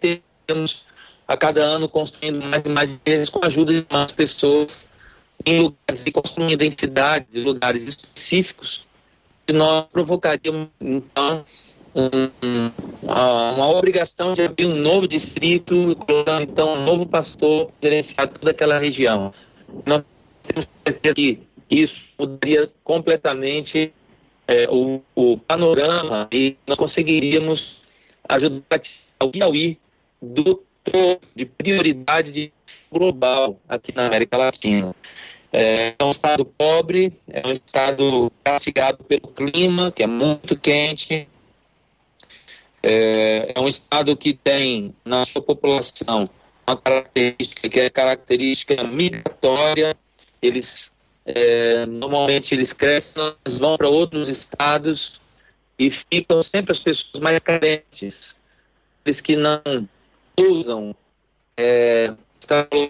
termos 0.00 0.82
a 1.26 1.36
cada 1.36 1.62
ano 1.62 1.86
construindo 1.86 2.42
mais 2.42 2.64
e 2.64 2.68
mais 2.70 2.90
igrejas 2.90 3.28
com 3.28 3.44
a 3.44 3.48
ajuda 3.48 3.74
de 3.74 3.86
mais 3.92 4.10
pessoas 4.12 4.86
em 5.44 5.60
lugares 5.60 6.06
e 6.06 6.10
construindo 6.10 6.62
em 6.62 6.70
cidades 6.70 7.34
e 7.34 7.40
lugares 7.40 7.82
específicos, 7.82 8.86
e 9.46 9.52
nós 9.52 9.84
provocaríamos, 9.92 10.70
então, 10.80 11.44
um, 11.94 12.70
uma 13.02 13.68
obrigação 13.68 14.32
de 14.32 14.40
abrir 14.44 14.64
um 14.64 14.76
novo 14.76 15.06
distrito, 15.06 15.94
então 16.40 16.72
um 16.72 16.84
novo 16.86 17.04
pastor 17.04 17.70
gerenciar 17.82 18.28
toda 18.28 18.50
aquela 18.50 18.78
região. 18.78 19.34
Nós 19.84 20.02
temos 20.46 20.66
que 21.14 21.38
isso 21.70 22.07
mudaria 22.18 22.70
completamente 22.82 23.92
é, 24.46 24.68
o, 24.68 25.02
o, 25.14 25.38
panorama 25.38 26.28
e 26.32 26.56
nós 26.66 26.76
conseguiríamos 26.76 27.60
ajudar 28.28 28.82
o 29.22 29.30
Piauí 29.30 29.78
do 30.20 30.62
de 31.36 31.44
prioridade 31.44 32.32
de 32.32 32.52
global 32.90 33.60
aqui 33.68 33.94
na 33.94 34.06
América 34.06 34.38
Latina. 34.38 34.94
É, 35.52 35.94
é 35.98 36.04
um 36.04 36.10
estado 36.10 36.46
pobre, 36.46 37.12
é 37.28 37.46
um 37.46 37.52
estado 37.52 38.32
castigado 38.42 39.04
pelo 39.04 39.28
clima, 39.28 39.92
que 39.92 40.02
é 40.02 40.06
muito 40.06 40.58
quente, 40.58 41.28
é, 42.82 43.52
é 43.54 43.60
um 43.60 43.68
estado 43.68 44.16
que 44.16 44.32
tem 44.32 44.94
na 45.04 45.24
sua 45.24 45.42
população 45.42 46.30
uma 46.66 46.76
característica 46.76 47.68
que 47.68 47.80
é 47.80 47.90
característica 47.90 48.82
migratória. 48.84 49.96
Eles 50.40 50.92
é, 51.30 51.84
normalmente 51.84 52.54
eles 52.54 52.72
crescem, 52.72 53.34
eles 53.44 53.58
vão 53.58 53.76
para 53.76 53.88
outros 53.88 54.30
estados 54.30 55.20
e 55.78 55.90
ficam 56.10 56.42
sempre 56.44 56.72
as 56.72 56.78
pessoas 56.78 57.22
mais 57.22 57.38
carentes, 57.40 58.14
aqueles 59.00 59.20
que 59.20 59.36
não 59.36 59.88
usam 60.38 60.96
é, 61.54 62.14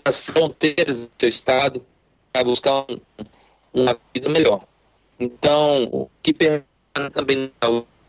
as 0.04 0.24
fronteiras 0.26 0.96
do 0.96 1.10
seu 1.18 1.28
estado 1.28 1.84
para 2.32 2.44
buscar 2.44 2.84
um, 2.88 3.00
uma 3.74 3.98
vida 4.14 4.28
melhor. 4.28 4.64
Então, 5.18 5.84
o 5.90 6.08
que 6.22 6.32
também 7.12 7.50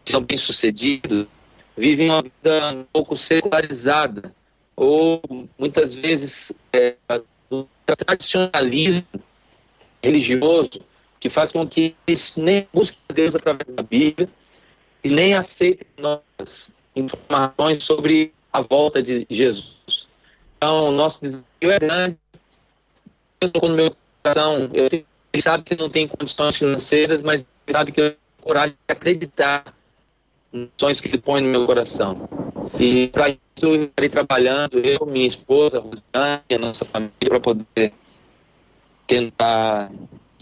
são 0.06 0.22
bem 0.22 0.38
sucedidos 0.38 1.26
vivem 1.76 2.10
uma 2.10 2.22
vida 2.22 2.74
um 2.74 2.84
pouco 2.84 3.18
secularizada, 3.18 4.36
ou 4.76 5.22
muitas 5.58 5.96
vezes 5.96 6.52
é, 6.72 6.96
tradicionalismo 7.86 9.29
religioso 10.04 10.82
que 11.20 11.30
faz 11.30 11.52
com 11.52 11.68
que 11.68 11.96
eles 12.08 12.34
nem 12.38 12.68
busquem 12.74 12.98
Deus 13.14 13.36
através 13.36 13.68
da 13.76 13.84
Bíblia 13.84 14.30
e 15.04 15.10
nem 15.10 15.34
aceitem 15.34 15.88
nossas 15.98 16.50
informações 16.96 17.84
sobre 17.84 18.34
a 18.52 18.62
volta 18.62 19.02
de 19.04 19.26
Jesus. 19.30 19.80
Então, 20.58 20.90
o 20.90 20.92
nosso 20.92 21.20
desafio 21.22 21.72
é 21.72 21.80
grande. 21.80 22.18
Eu 23.42 23.48
estou 23.48 23.70
no 23.70 23.76
meu 23.76 23.96
coração, 24.22 24.70
ele 24.74 25.06
sabe 25.40 25.64
que 25.64 25.76
não 25.76 25.90
tem 25.90 26.08
condições 26.08 26.58
financeiras, 26.58 27.22
mas 27.22 27.36
ele 27.36 27.78
sabe 27.78 27.92
que 27.92 28.02
eu 28.02 28.12
tenho 28.12 28.20
coragem 28.42 28.72
de 28.72 28.94
acreditar 28.94 29.74
sonhos 30.78 31.00
que 31.00 31.08
ele 31.08 31.20
põe 31.20 31.42
no 31.42 31.50
meu 31.50 31.66
coração. 31.66 32.28
E 32.80 33.08
para 33.10 33.30
isso 33.30 33.40
eu 33.62 33.84
estarei 33.86 34.10
trabalhando, 34.10 34.80
eu, 34.80 35.06
minha 35.06 35.28
esposa, 35.28 35.80
Rosane, 35.80 36.44
a 36.52 36.58
nossa 36.58 36.86
família, 36.86 37.12
para 37.30 37.40
poder 37.40 37.94
tentar 39.10 39.92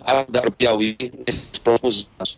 ajudar 0.06 0.48
o 0.48 0.52
Piauí 0.52 0.98
nesses 1.26 1.58
próximos 1.58 2.08
anos. 2.20 2.38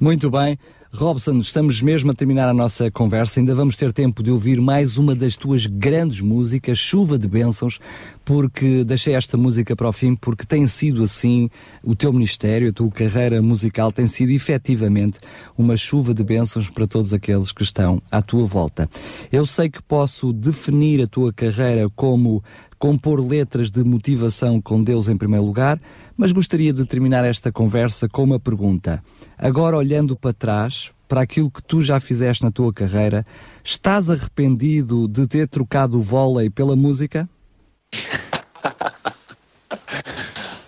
Muito 0.00 0.30
bem. 0.30 0.56
Robson, 0.92 1.40
estamos 1.40 1.82
mesmo 1.82 2.12
a 2.12 2.14
terminar 2.14 2.48
a 2.48 2.54
nossa 2.54 2.88
conversa. 2.88 3.40
Ainda 3.40 3.52
vamos 3.52 3.76
ter 3.76 3.92
tempo 3.92 4.22
de 4.22 4.30
ouvir 4.30 4.60
mais 4.60 4.96
uma 4.96 5.12
das 5.12 5.36
tuas 5.36 5.66
grandes 5.66 6.20
músicas, 6.20 6.78
Chuva 6.78 7.18
de 7.18 7.26
Bênçãos, 7.26 7.80
porque 8.24 8.84
deixei 8.84 9.14
esta 9.14 9.36
música 9.36 9.76
para 9.76 9.88
o 9.88 9.92
fim, 9.92 10.16
porque 10.16 10.46
tem 10.46 10.66
sido 10.66 11.02
assim 11.02 11.50
o 11.82 11.94
teu 11.94 12.12
ministério, 12.12 12.70
a 12.70 12.72
tua 12.72 12.90
carreira 12.90 13.42
musical 13.42 13.92
tem 13.92 14.06
sido 14.06 14.30
efetivamente 14.30 15.18
uma 15.56 15.76
chuva 15.76 16.14
de 16.14 16.24
bênçãos 16.24 16.70
para 16.70 16.86
todos 16.86 17.12
aqueles 17.12 17.52
que 17.52 17.62
estão 17.62 18.00
à 18.10 18.22
tua 18.22 18.44
volta. 18.46 18.88
Eu 19.30 19.44
sei 19.44 19.68
que 19.68 19.82
posso 19.82 20.32
definir 20.32 21.02
a 21.02 21.06
tua 21.06 21.32
carreira 21.32 21.90
como 21.94 22.42
compor 22.78 23.20
letras 23.20 23.70
de 23.70 23.84
motivação 23.84 24.60
com 24.60 24.82
Deus 24.82 25.08
em 25.08 25.16
primeiro 25.16 25.44
lugar, 25.44 25.78
mas 26.16 26.32
gostaria 26.32 26.72
de 26.72 26.84
terminar 26.86 27.24
esta 27.24 27.52
conversa 27.52 28.08
com 28.08 28.24
uma 28.24 28.40
pergunta. 28.40 29.02
Agora, 29.36 29.76
olhando 29.76 30.16
para 30.16 30.32
trás, 30.32 30.90
para 31.08 31.22
aquilo 31.22 31.50
que 31.50 31.62
tu 31.62 31.82
já 31.82 32.00
fizeste 32.00 32.42
na 32.42 32.50
tua 32.50 32.72
carreira, 32.72 33.24
estás 33.62 34.08
arrependido 34.08 35.06
de 35.06 35.26
ter 35.26 35.48
trocado 35.48 35.98
o 35.98 36.02
vôlei 36.02 36.48
pela 36.48 36.74
música? 36.74 37.28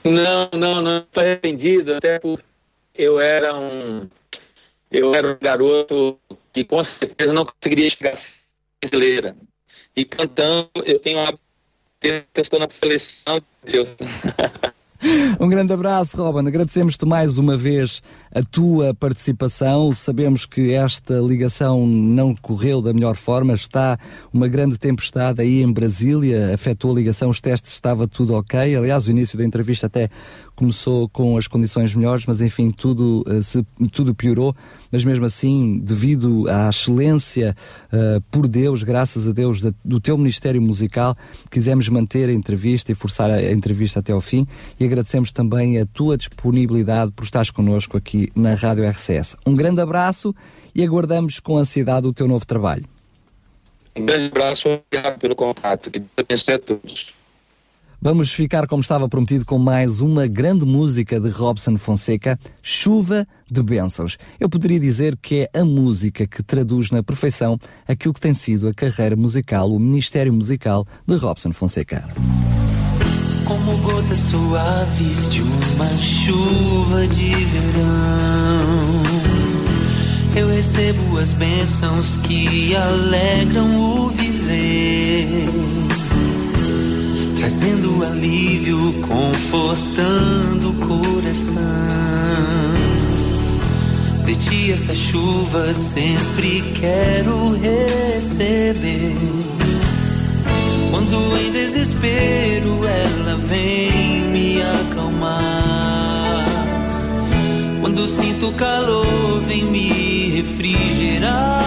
Não, 0.05 0.51
não, 0.53 0.83
não 0.83 0.99
estou 0.99 1.23
arrependido, 1.23 1.95
até 1.95 2.19
porque 2.19 2.45
eu 2.95 3.21
era 3.21 3.57
um 3.57 4.09
eu 4.91 5.15
era 5.15 5.33
um 5.33 5.39
garoto 5.41 6.19
que 6.53 6.65
com 6.65 6.85
certeza 6.85 7.33
não 7.33 7.45
conseguiria 7.45 7.91
chegar 7.91 8.15
a 8.15 8.87
brasileira. 8.89 9.37
E 9.95 10.05
cantando, 10.05 10.71
eu 10.85 10.99
tenho 10.99 11.19
uma 11.19 11.39
estou 12.37 12.61
na 12.61 12.69
seleção 12.71 13.41
de 13.65 13.73
Deus. 13.73 13.97
Um 15.39 15.49
grande 15.49 15.73
abraço, 15.73 16.17
Robin. 16.17 16.49
Agradecemos-te 16.49 17.05
mais 17.05 17.37
uma 17.39 17.57
vez 17.57 18.03
a 18.37 18.43
tua 18.43 18.93
participação. 18.93 19.95
Sabemos 19.95 20.45
que 20.45 20.75
esta 20.75 21.15
ligação 21.21 21.87
não 21.87 22.35
correu 22.35 22.83
da 22.83 22.93
melhor 22.93 23.17
forma. 23.17 23.55
Está 23.55 23.99
uma 24.31 24.47
grande 24.47 24.77
tempestade 24.77 25.41
aí 25.41 25.63
em 25.63 25.73
Brasília, 25.73 26.53
afetou 26.53 26.93
a 26.93 26.95
ligação, 26.97 27.31
os 27.31 27.41
testes 27.41 27.73
estava 27.73 28.07
tudo 28.07 28.35
ok. 28.35 28.77
Aliás, 28.77 29.07
o 29.07 29.11
início 29.11 29.39
da 29.39 29.45
entrevista 29.45 29.87
até 29.87 30.11
começou 30.55 31.09
com 31.09 31.39
as 31.39 31.47
condições 31.47 31.95
melhores, 31.95 32.27
mas 32.27 32.43
enfim, 32.43 32.71
tudo, 32.71 33.25
uh, 33.27 33.43
se, 33.43 33.65
tudo 33.91 34.15
piorou. 34.15 34.55
Mas 34.93 35.03
mesmo 35.03 35.25
assim, 35.25 35.81
devido 35.83 36.47
à 36.49 36.69
excelência 36.69 37.57
uh, 37.91 38.21
por 38.31 38.47
Deus, 38.47 38.83
graças 38.83 39.27
a 39.27 39.33
Deus, 39.33 39.63
da, 39.63 39.73
do 39.83 39.99
teu 39.99 40.17
Ministério 40.19 40.61
Musical, 40.61 41.17
quisemos 41.51 41.89
manter 41.89 42.29
a 42.29 42.33
entrevista 42.33 42.93
e 42.93 42.95
forçar 42.95 43.31
a, 43.31 43.35
a 43.35 43.53
entrevista 43.53 44.01
até 44.01 44.13
ao 44.13 44.21
fim. 44.21 44.47
E 44.79 44.85
agradecemos 44.85 45.33
também 45.33 45.79
a 45.79 45.87
tua 45.87 46.19
disponibilidade 46.19 47.13
por 47.13 47.25
estares 47.25 47.51
connosco 47.51 47.97
aqui 47.97 48.26
na 48.35 48.55
Rádio 48.55 48.89
RCS. 48.89 49.37
Um 49.47 49.55
grande 49.55 49.81
abraço 49.81 50.35
e 50.75 50.85
aguardamos 50.85 51.41
com 51.41 51.57
ansiedade 51.57 52.07
o 52.07 52.13
teu 52.13 52.29
novo 52.29 52.47
trabalho. 52.47 52.85
Um 53.97 54.05
grande 54.05 54.27
abraço, 54.27 54.69
obrigado 54.69 55.19
pelo 55.19 55.35
contato. 55.35 55.91
Que 55.91 56.01
Deus 56.01 56.11
abençoe 56.19 56.55
a 56.55 56.59
todos. 56.59 57.17
Vamos 58.01 58.31
ficar, 58.31 58.67
como 58.67 58.83
estava 58.83 59.09
prometido, 59.09 59.45
com 59.45 59.59
mais 59.59 60.01
uma 60.01 60.27
grande 60.27 60.67
música 60.67 61.19
de 61.19 61.31
Robson 61.31 61.79
Fonseca, 61.79 62.39
Chuva 62.63 63.27
de 63.51 63.63
Bênçãos. 63.63 64.19
Eu 64.39 64.51
poderia 64.51 64.79
dizer 64.79 65.17
que 65.17 65.49
é 65.53 65.61
a 65.61 65.65
música 65.65 66.27
que 66.27 66.43
traduz 66.43 66.91
na 66.91 67.03
perfeição 67.03 67.59
aquilo 67.89 68.13
que 68.13 68.21
tem 68.21 68.35
sido 68.35 68.69
a 68.69 68.75
carreira 68.75 69.17
musical, 69.17 69.73
o 69.73 69.81
ministério 69.81 70.33
musical 70.33 70.87
de 71.07 71.17
Robson 71.17 71.53
Fonseca. 71.53 72.05
Como 73.47 73.79
gotas 73.79 74.19
suaves 74.19 75.31
de 75.31 75.41
uma 75.41 75.89
chuva 75.99 77.07
de 77.09 77.31
verão, 77.31 79.03
eu 80.37 80.49
recebo 80.49 81.19
as 81.19 81.33
bênçãos 81.33 82.19
que 82.19 82.77
alegram 82.77 83.75
o 83.75 84.09
viver 84.11 85.49
trazendo 87.47 88.05
alívio, 88.05 88.93
confortando 89.03 90.71
o 90.71 90.75
coração. 90.85 91.63
De 94.25 94.35
ti 94.35 94.73
esta 94.73 94.93
chuva 94.97 95.73
sempre 95.73 96.61
quero 96.75 97.57
receber. 97.61 99.17
Quando 100.91 101.37
em 101.39 101.53
desespero 101.53 102.85
ela 102.85 103.37
vem 103.37 104.23
me 104.31 104.63
acalmar. 104.63 106.47
Quando 107.81 108.09
sinto 108.09 108.53
calor, 108.53 109.41
vem 109.43 109.65
me 109.65 110.31
refrigerar. 110.31 111.67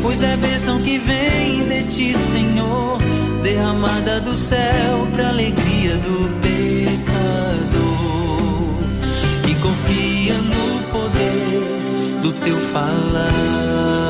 Pois 0.00 0.22
é 0.22 0.36
bênção 0.36 0.80
que 0.80 0.98
vem 0.98 1.66
de 1.66 1.82
ti, 1.84 2.14
Senhor, 2.14 2.98
derramada 3.42 4.20
do 4.20 4.36
céu 4.36 5.08
pra 5.14 5.28
alegria 5.30 5.96
do 5.96 6.30
pecador. 6.40 6.56
Que 9.42 9.54
confia 9.56 10.34
no 10.34 10.82
poder 10.92 11.62
do 12.22 12.32
teu 12.32 12.56
falar. 12.56 14.05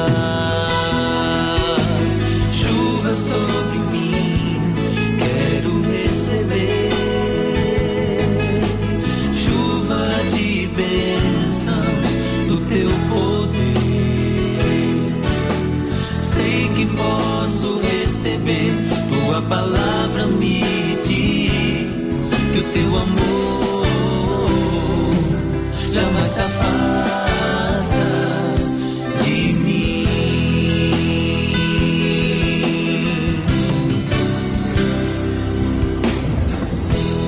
Tua 19.36 19.44
palavra 19.48 20.26
me 20.28 20.62
diz 21.04 21.90
que 22.54 22.58
o 22.58 22.62
teu 22.72 22.96
amor 22.96 23.86
jamais 25.92 26.30
se 26.30 26.40
afasta 26.40 27.96
de 29.22 29.52
mim. 29.52 30.06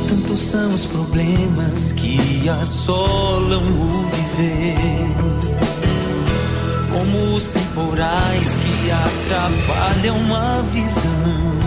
Tantos 0.09 0.41
são 0.41 0.69
os 0.71 0.85
problemas 0.87 1.93
que 1.93 2.49
assolam 2.49 3.65
o 3.65 4.09
viver 4.17 5.09
como 6.91 7.37
os 7.37 7.49
temporais 7.49 8.51
que 8.51 8.91
atrapalham 8.91 10.35
a 10.35 10.63
visão. 10.73 11.58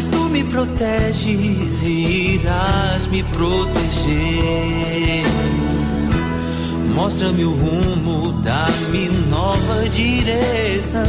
Mas 0.00 0.08
tu 0.08 0.30
me 0.30 0.42
proteges 0.44 1.82
e 1.82 2.40
irás 2.40 3.06
me 3.08 3.22
proteger. 3.22 5.26
Mostra-me 6.96 7.44
o 7.44 7.50
rumo, 7.50 8.32
dá-me 8.40 9.10
nova 9.28 9.86
direção. 9.90 11.02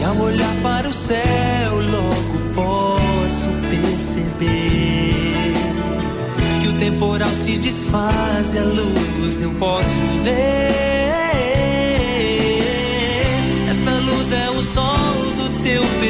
E 0.00 0.04
ao 0.04 0.16
olhar 0.16 0.56
para 0.62 0.88
o 0.88 0.94
céu, 0.94 1.74
logo 1.90 2.38
posso 2.54 3.48
perceber 3.68 5.12
que 6.62 6.68
o 6.68 6.78
temporal 6.78 7.34
se 7.34 7.58
desfaz 7.58 8.54
e 8.54 8.58
a 8.60 8.64
luz 8.64 9.42
eu 9.42 9.50
posso 9.58 9.90
ver. 10.24 10.85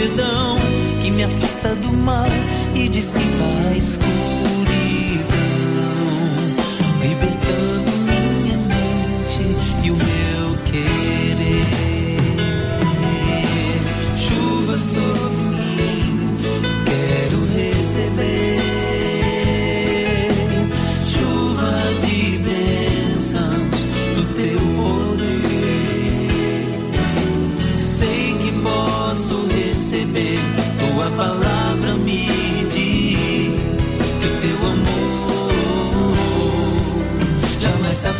Perdão 0.06 0.56
que 1.00 1.10
me 1.10 1.24
afasta 1.24 1.74
do 1.76 1.92
mal 1.92 2.26
e 2.74 2.88
dissipa 2.88 3.44
a 3.70 3.76
escuridão, 3.76 4.25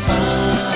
jamais 0.07 0.76